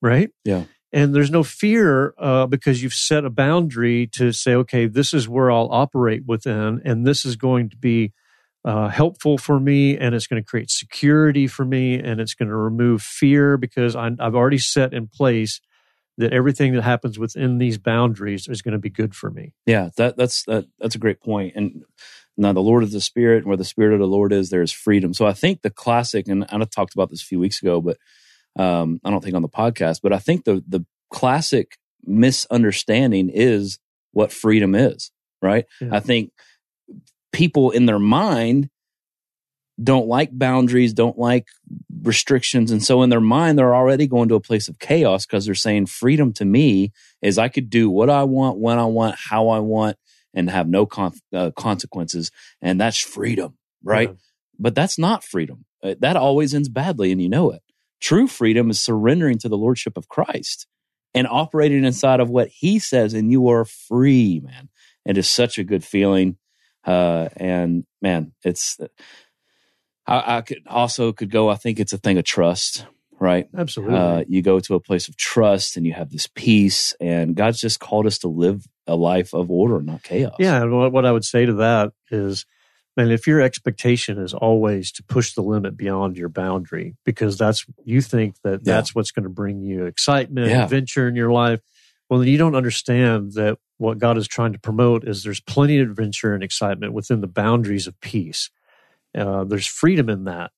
right? 0.00 0.30
Yeah. 0.44 0.64
And 0.92 1.14
there's 1.14 1.30
no 1.30 1.44
fear 1.44 2.14
uh, 2.18 2.46
because 2.46 2.82
you've 2.82 2.94
set 2.94 3.24
a 3.24 3.30
boundary 3.30 4.08
to 4.14 4.32
say, 4.32 4.54
okay, 4.54 4.86
this 4.86 5.14
is 5.14 5.28
where 5.28 5.50
I'll 5.50 5.68
operate 5.70 6.24
within, 6.26 6.82
and 6.84 7.06
this 7.06 7.24
is 7.24 7.36
going 7.36 7.70
to 7.70 7.76
be 7.76 8.12
uh, 8.64 8.88
helpful 8.88 9.38
for 9.38 9.58
me, 9.58 9.96
and 9.96 10.14
it's 10.14 10.26
going 10.26 10.42
to 10.42 10.46
create 10.46 10.70
security 10.70 11.46
for 11.46 11.64
me, 11.64 11.98
and 11.98 12.20
it's 12.20 12.34
going 12.34 12.48
to 12.48 12.56
remove 12.56 13.02
fear 13.02 13.56
because 13.56 13.96
i 13.96 14.10
I've 14.18 14.34
already 14.34 14.58
set 14.58 14.92
in 14.92 15.06
place 15.06 15.60
that 16.18 16.32
everything 16.32 16.74
that 16.74 16.82
happens 16.82 17.18
within 17.18 17.58
these 17.58 17.78
boundaries 17.78 18.46
is 18.48 18.60
going 18.60 18.72
to 18.72 18.78
be 18.78 18.90
good 18.90 19.14
for 19.14 19.30
me. 19.30 19.54
Yeah, 19.64 19.90
that 19.96 20.16
that's 20.16 20.42
that, 20.44 20.66
that's 20.78 20.94
a 20.94 20.98
great 20.98 21.20
point. 21.20 21.54
And 21.56 21.84
now 22.36 22.52
the 22.52 22.60
Lord 22.60 22.84
is 22.84 22.92
the 22.92 23.00
Spirit, 23.00 23.38
and 23.38 23.46
where 23.46 23.56
the 23.56 23.64
Spirit 23.64 23.94
of 23.94 24.00
the 24.00 24.06
Lord 24.06 24.32
is, 24.32 24.50
there 24.50 24.62
is 24.62 24.72
freedom. 24.72 25.14
So 25.14 25.26
I 25.26 25.32
think 25.32 25.62
the 25.62 25.70
classic, 25.70 26.28
and 26.28 26.44
I 26.50 26.58
talked 26.64 26.94
about 26.94 27.10
this 27.10 27.22
a 27.22 27.26
few 27.26 27.38
weeks 27.38 27.62
ago, 27.62 27.80
but 27.80 27.96
um, 28.58 29.00
I 29.04 29.10
don't 29.10 29.22
think 29.22 29.36
on 29.36 29.42
the 29.42 29.48
podcast, 29.48 30.00
but 30.02 30.12
I 30.12 30.18
think 30.18 30.44
the 30.44 30.62
the 30.66 30.84
classic 31.12 31.78
misunderstanding 32.04 33.30
is 33.32 33.78
what 34.12 34.32
freedom 34.32 34.74
is. 34.74 35.10
Right? 35.42 35.66
Yeah. 35.80 35.88
I 35.92 36.00
think 36.00 36.32
people 37.32 37.70
in 37.70 37.86
their 37.86 37.98
mind 37.98 38.68
don't 39.82 40.08
like 40.08 40.36
boundaries, 40.36 40.92
don't 40.92 41.18
like 41.18 41.46
restrictions. 42.02 42.70
And 42.70 42.82
so 42.82 43.02
in 43.02 43.10
their 43.10 43.20
mind, 43.20 43.58
they're 43.58 43.74
already 43.74 44.06
going 44.06 44.28
to 44.28 44.34
a 44.34 44.40
place 44.40 44.68
of 44.68 44.78
chaos 44.78 45.26
because 45.26 45.46
they're 45.46 45.54
saying 45.54 45.86
freedom 45.86 46.32
to 46.34 46.44
me 46.44 46.92
is 47.22 47.38
I 47.38 47.48
could 47.48 47.70
do 47.70 47.88
what 47.88 48.10
I 48.10 48.24
want, 48.24 48.58
when 48.58 48.78
I 48.78 48.84
want, 48.84 49.16
how 49.18 49.48
I 49.48 49.60
want, 49.60 49.96
and 50.34 50.50
have 50.50 50.68
no 50.68 50.86
con- 50.86 51.14
uh, 51.32 51.50
consequences. 51.52 52.30
And 52.60 52.80
that's 52.80 52.98
freedom, 52.98 53.56
right? 53.82 54.10
Yeah. 54.10 54.16
But 54.58 54.74
that's 54.74 54.98
not 54.98 55.24
freedom. 55.24 55.64
Uh, 55.82 55.94
that 56.00 56.16
always 56.16 56.54
ends 56.54 56.68
badly, 56.68 57.10
and 57.10 57.22
you 57.22 57.28
know 57.28 57.50
it. 57.50 57.62
True 58.00 58.26
freedom 58.26 58.70
is 58.70 58.80
surrendering 58.80 59.38
to 59.38 59.48
the 59.48 59.58
lordship 59.58 59.96
of 59.96 60.08
Christ 60.08 60.66
and 61.14 61.26
operating 61.26 61.84
inside 61.84 62.20
of 62.20 62.30
what 62.30 62.48
he 62.48 62.78
says, 62.78 63.14
and 63.14 63.30
you 63.30 63.48
are 63.48 63.64
free, 63.64 64.40
man. 64.42 64.68
It 65.04 65.18
is 65.18 65.30
such 65.30 65.58
a 65.58 65.64
good 65.64 65.84
feeling. 65.84 66.36
Uh, 66.84 67.28
and 67.36 67.84
man, 68.00 68.32
it's, 68.44 68.78
I, 70.06 70.38
I 70.38 70.40
could 70.40 70.62
also 70.66 71.12
could 71.12 71.30
go. 71.30 71.50
I 71.50 71.56
think 71.56 71.78
it's 71.78 71.92
a 71.92 71.98
thing 71.98 72.16
of 72.16 72.24
trust, 72.24 72.86
right? 73.18 73.48
Absolutely. 73.56 73.96
Uh, 73.96 74.24
you 74.28 74.40
go 74.40 74.60
to 74.60 74.74
a 74.74 74.80
place 74.80 75.08
of 75.08 75.16
trust 75.16 75.76
and 75.76 75.84
you 75.84 75.92
have 75.92 76.10
this 76.10 76.26
peace, 76.26 76.94
and 77.00 77.34
God's 77.34 77.60
just 77.60 77.80
called 77.80 78.06
us 78.06 78.18
to 78.18 78.28
live 78.28 78.66
a 78.86 78.96
life 78.96 79.34
of 79.34 79.50
order, 79.50 79.82
not 79.82 80.02
chaos. 80.02 80.36
Yeah, 80.38 80.62
and 80.62 80.76
what, 80.76 80.92
what 80.92 81.06
I 81.06 81.12
would 81.12 81.24
say 81.24 81.44
to 81.44 81.54
that 81.54 81.92
is, 82.10 82.46
man, 83.00 83.10
if 83.10 83.26
your 83.26 83.40
expectation 83.40 84.18
is 84.18 84.34
always 84.34 84.92
to 84.92 85.02
push 85.02 85.34
the 85.34 85.42
limit 85.42 85.76
beyond 85.76 86.16
your 86.16 86.28
boundary, 86.28 86.96
because 87.04 87.38
that's 87.38 87.64
you 87.84 88.00
think 88.00 88.36
that 88.44 88.60
Yeah. 88.64 88.74
that's 88.74 88.94
what's 88.94 89.10
going 89.10 89.24
to 89.24 89.30
bring 89.30 89.62
you 89.62 89.86
excitement, 89.86 90.48
Yeah. 90.48 90.64
adventure 90.64 91.08
in 91.08 91.16
your 91.16 91.32
life, 91.32 91.60
well, 92.08 92.20
then 92.20 92.28
you 92.28 92.38
don't 92.38 92.56
understand 92.56 93.32
that 93.34 93.58
what 93.78 93.98
God 93.98 94.18
is 94.18 94.28
trying 94.28 94.52
to 94.52 94.58
promote 94.58 95.06
is 95.08 95.22
there's 95.22 95.40
plenty 95.40 95.78
of 95.78 95.88
adventure 95.90 96.34
and 96.34 96.42
excitement 96.42 96.92
within 96.92 97.20
the 97.20 97.26
boundaries 97.26 97.86
of 97.86 97.98
peace. 98.00 98.50
Uh, 99.16 99.44
there's 99.44 99.66
freedom 99.66 100.08
in 100.08 100.24
that. 100.24 100.50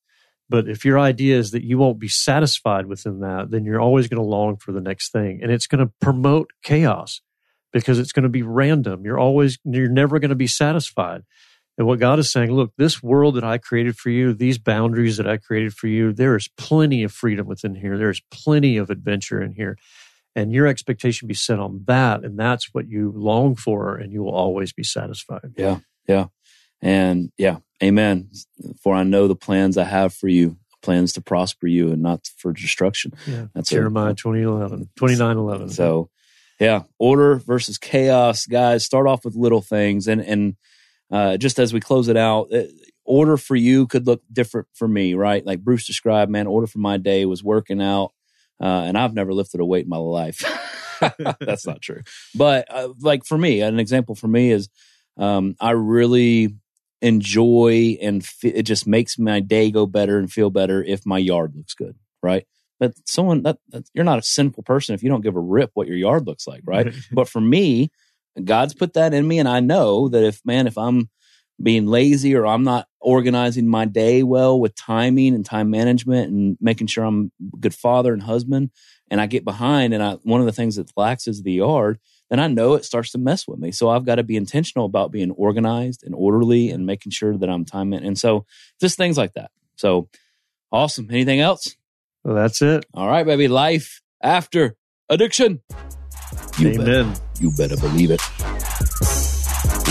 But 0.49 0.67
if 0.67 0.83
your 0.83 0.99
idea 0.99 1.37
is 1.37 1.51
that 1.51 1.63
you 1.63 1.77
won't 1.77 1.99
be 1.99 2.09
satisfied 2.09 2.85
within 2.87 3.21
that, 3.21 3.49
then 3.49 3.63
you're 3.65 3.79
always 3.79 4.07
going 4.07 4.21
to 4.21 4.27
long 4.27 4.57
for 4.57 4.71
the 4.71 4.81
next 4.81 5.11
thing. 5.11 5.41
And 5.41 5.51
it's 5.51 5.67
going 5.67 5.85
to 5.85 5.91
promote 6.01 6.51
chaos 6.63 7.21
because 7.71 7.97
it's 7.97 8.11
going 8.11 8.23
to 8.23 8.29
be 8.29 8.43
random. 8.43 9.05
You're 9.05 9.19
always, 9.19 9.57
you're 9.63 9.87
never 9.89 10.19
going 10.19 10.29
to 10.29 10.35
be 10.35 10.47
satisfied. 10.47 11.23
And 11.77 11.87
what 11.87 11.99
God 11.99 12.19
is 12.19 12.31
saying, 12.31 12.51
look, 12.51 12.71
this 12.77 13.01
world 13.01 13.35
that 13.35 13.43
I 13.43 13.57
created 13.57 13.97
for 13.97 14.09
you, 14.09 14.33
these 14.33 14.57
boundaries 14.59 15.17
that 15.17 15.27
I 15.27 15.37
created 15.37 15.73
for 15.73 15.87
you, 15.87 16.13
there 16.13 16.35
is 16.35 16.47
plenty 16.57 17.03
of 17.03 17.11
freedom 17.11 17.47
within 17.47 17.73
here. 17.75 17.97
There's 17.97 18.21
plenty 18.29 18.77
of 18.77 18.89
adventure 18.91 19.41
in 19.41 19.53
here. 19.53 19.77
And 20.35 20.51
your 20.51 20.67
expectation 20.67 21.27
be 21.27 21.33
set 21.33 21.59
on 21.59 21.83
that. 21.87 22.23
And 22.23 22.37
that's 22.37 22.73
what 22.73 22.87
you 22.87 23.11
long 23.15 23.55
for, 23.55 23.95
and 23.95 24.11
you 24.11 24.23
will 24.23 24.33
always 24.35 24.71
be 24.73 24.83
satisfied. 24.83 25.53
Yeah. 25.57 25.79
Yeah. 26.07 26.27
And 26.81 27.31
yeah, 27.37 27.57
amen. 27.81 28.29
For 28.81 28.93
I 28.93 29.03
know 29.03 29.27
the 29.27 29.35
plans 29.35 29.77
I 29.77 29.85
have 29.85 30.13
for 30.13 30.27
you, 30.27 30.57
plans 30.81 31.13
to 31.13 31.21
prosper 31.21 31.65
you 31.65 31.91
and 31.91 32.01
not 32.01 32.27
for 32.37 32.51
destruction. 32.51 33.13
Yeah. 33.25 33.45
That's 33.55 33.71
a- 33.71 33.75
Jeremiah 33.75 34.13
2011, 34.13 34.89
29 34.95 35.37
11. 35.37 35.69
So, 35.69 36.09
yeah, 36.59 36.83
order 36.99 37.35
versus 37.35 37.77
chaos, 37.77 38.45
guys. 38.45 38.85
Start 38.85 39.07
off 39.07 39.25
with 39.25 39.35
little 39.35 39.61
things, 39.61 40.07
and 40.07 40.21
and 40.21 40.55
uh, 41.11 41.37
just 41.37 41.59
as 41.59 41.73
we 41.73 41.79
close 41.79 42.07
it 42.07 42.17
out, 42.17 42.53
uh, 42.53 42.63
order 43.05 43.37
for 43.37 43.55
you 43.55 43.87
could 43.87 44.07
look 44.07 44.21
different 44.31 44.67
for 44.73 44.87
me, 44.87 45.13
right? 45.13 45.45
Like 45.45 45.63
Bruce 45.63 45.85
described, 45.85 46.31
man. 46.31 46.47
Order 46.47 46.67
for 46.67 46.79
my 46.79 46.97
day 46.97 47.25
was 47.25 47.43
working 47.43 47.81
out, 47.81 48.11
uh, 48.61 48.83
and 48.85 48.97
I've 48.97 49.13
never 49.13 49.33
lifted 49.33 49.59
a 49.59 49.65
weight 49.65 49.83
in 49.83 49.89
my 49.89 49.97
life. 49.97 50.43
That's 51.39 51.67
not 51.67 51.81
true, 51.81 52.01
but 52.35 52.65
uh, 52.69 52.93
like 52.99 53.25
for 53.25 53.37
me, 53.37 53.61
an 53.61 53.79
example 53.79 54.15
for 54.15 54.27
me 54.27 54.51
is 54.51 54.69
um, 55.17 55.55
I 55.59 55.71
really 55.71 56.55
enjoy 57.03 57.97
and 58.01 58.25
fe- 58.25 58.53
it 58.53 58.63
just 58.63 58.87
makes 58.87 59.19
my 59.19 59.41
day 59.41 59.69
go 59.69 59.85
better 59.85 60.17
and 60.17 60.31
feel 60.31 60.49
better 60.49 60.81
if 60.81 61.05
my 61.05 61.17
yard 61.17 61.53
looks 61.55 61.73
good, 61.73 61.97
right? 62.23 62.47
But 62.79 62.93
someone 63.05 63.43
that, 63.43 63.57
that 63.69 63.89
you're 63.93 64.05
not 64.05 64.19
a 64.19 64.23
sinful 64.23 64.63
person 64.63 64.95
if 64.95 65.03
you 65.03 65.09
don't 65.09 65.21
give 65.21 65.35
a 65.35 65.41
rip 65.41 65.71
what 65.73 65.87
your 65.87 65.97
yard 65.97 66.25
looks 66.25 66.47
like, 66.47 66.61
right? 66.65 66.93
but 67.11 67.27
for 67.27 67.41
me, 67.41 67.91
God's 68.43 68.73
put 68.73 68.93
that 68.93 69.13
in 69.13 69.27
me, 69.27 69.39
and 69.39 69.47
I 69.47 69.59
know 69.59 70.07
that 70.09 70.23
if 70.23 70.41
man, 70.45 70.67
if 70.67 70.77
I'm 70.77 71.09
being 71.61 71.85
lazy 71.85 72.35
or 72.35 72.45
I'm 72.47 72.63
not 72.63 72.87
organizing 72.99 73.67
my 73.67 73.85
day 73.85 74.23
well 74.23 74.59
with 74.59 74.75
timing 74.75 75.35
and 75.35 75.45
time 75.45 75.69
management 75.69 76.31
and 76.31 76.57
making 76.59 76.87
sure 76.87 77.03
I'm 77.03 77.31
a 77.53 77.57
good 77.57 77.75
father 77.75 78.11
and 78.13 78.23
husband, 78.23 78.71
and 79.09 79.21
I 79.21 79.27
get 79.27 79.45
behind, 79.45 79.93
and 79.93 80.01
I 80.01 80.13
one 80.23 80.39
of 80.39 80.45
the 80.45 80.51
things 80.51 80.77
that 80.77 80.91
lacks 80.97 81.27
is 81.27 81.43
the 81.43 81.53
yard, 81.53 81.99
then 82.29 82.39
I 82.39 82.47
know 82.47 82.73
it 82.73 82.85
starts 82.85 83.11
to 83.11 83.17
mess 83.19 83.47
with 83.47 83.59
me. 83.59 83.71
So 83.71 83.89
I've 83.89 84.05
got 84.05 84.15
to 84.15 84.23
be 84.23 84.35
intentional 84.35 84.85
about 84.85 85.11
being 85.11 85.31
organized 85.31 86.03
and 86.03 86.15
orderly 86.15 86.71
and 86.71 86.85
making 86.85 87.11
sure 87.11 87.37
that 87.37 87.49
I'm 87.49 87.65
time 87.65 87.93
and 87.93 88.17
so 88.17 88.45
just 88.81 88.97
things 88.97 89.17
like 89.17 89.33
that. 89.33 89.51
So 89.75 90.09
awesome. 90.71 91.07
Anything 91.11 91.39
else? 91.39 91.75
Well, 92.23 92.35
that's 92.35 92.61
it. 92.61 92.85
All 92.93 93.07
right, 93.07 93.25
baby. 93.25 93.47
Life 93.47 94.01
after 94.21 94.75
addiction. 95.09 95.61
You 96.57 96.69
Amen. 96.69 96.85
better, 96.85 97.13
you 97.39 97.51
better 97.51 97.77
believe 97.77 98.09
it. 98.11 98.21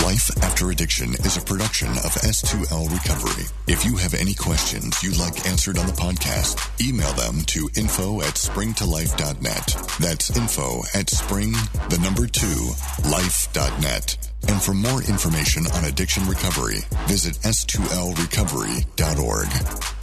Life 0.03 0.29
After 0.43 0.69
Addiction 0.71 1.13
is 1.25 1.37
a 1.37 1.41
production 1.41 1.87
of 1.89 2.13
S2L 2.23 2.89
Recovery. 2.91 3.45
If 3.67 3.85
you 3.85 3.95
have 3.97 4.13
any 4.13 4.33
questions 4.33 5.01
you'd 5.03 5.17
like 5.17 5.45
answered 5.47 5.77
on 5.77 5.87
the 5.87 5.93
podcast, 5.93 6.57
email 6.85 7.11
them 7.13 7.41
to 7.47 7.69
info 7.75 8.21
at 8.21 8.35
springtolife.net. 8.35 9.75
That's 9.99 10.35
info 10.37 10.81
at 10.93 11.09
spring, 11.09 11.51
the 11.89 11.97
number 12.01 12.27
two, 12.27 12.71
life.net. 13.09 14.29
And 14.47 14.61
for 14.61 14.73
more 14.73 15.01
information 15.03 15.65
on 15.67 15.83
addiction 15.85 16.25
recovery, 16.27 16.79
visit 17.07 17.35
s2lrecovery.org. 17.43 20.02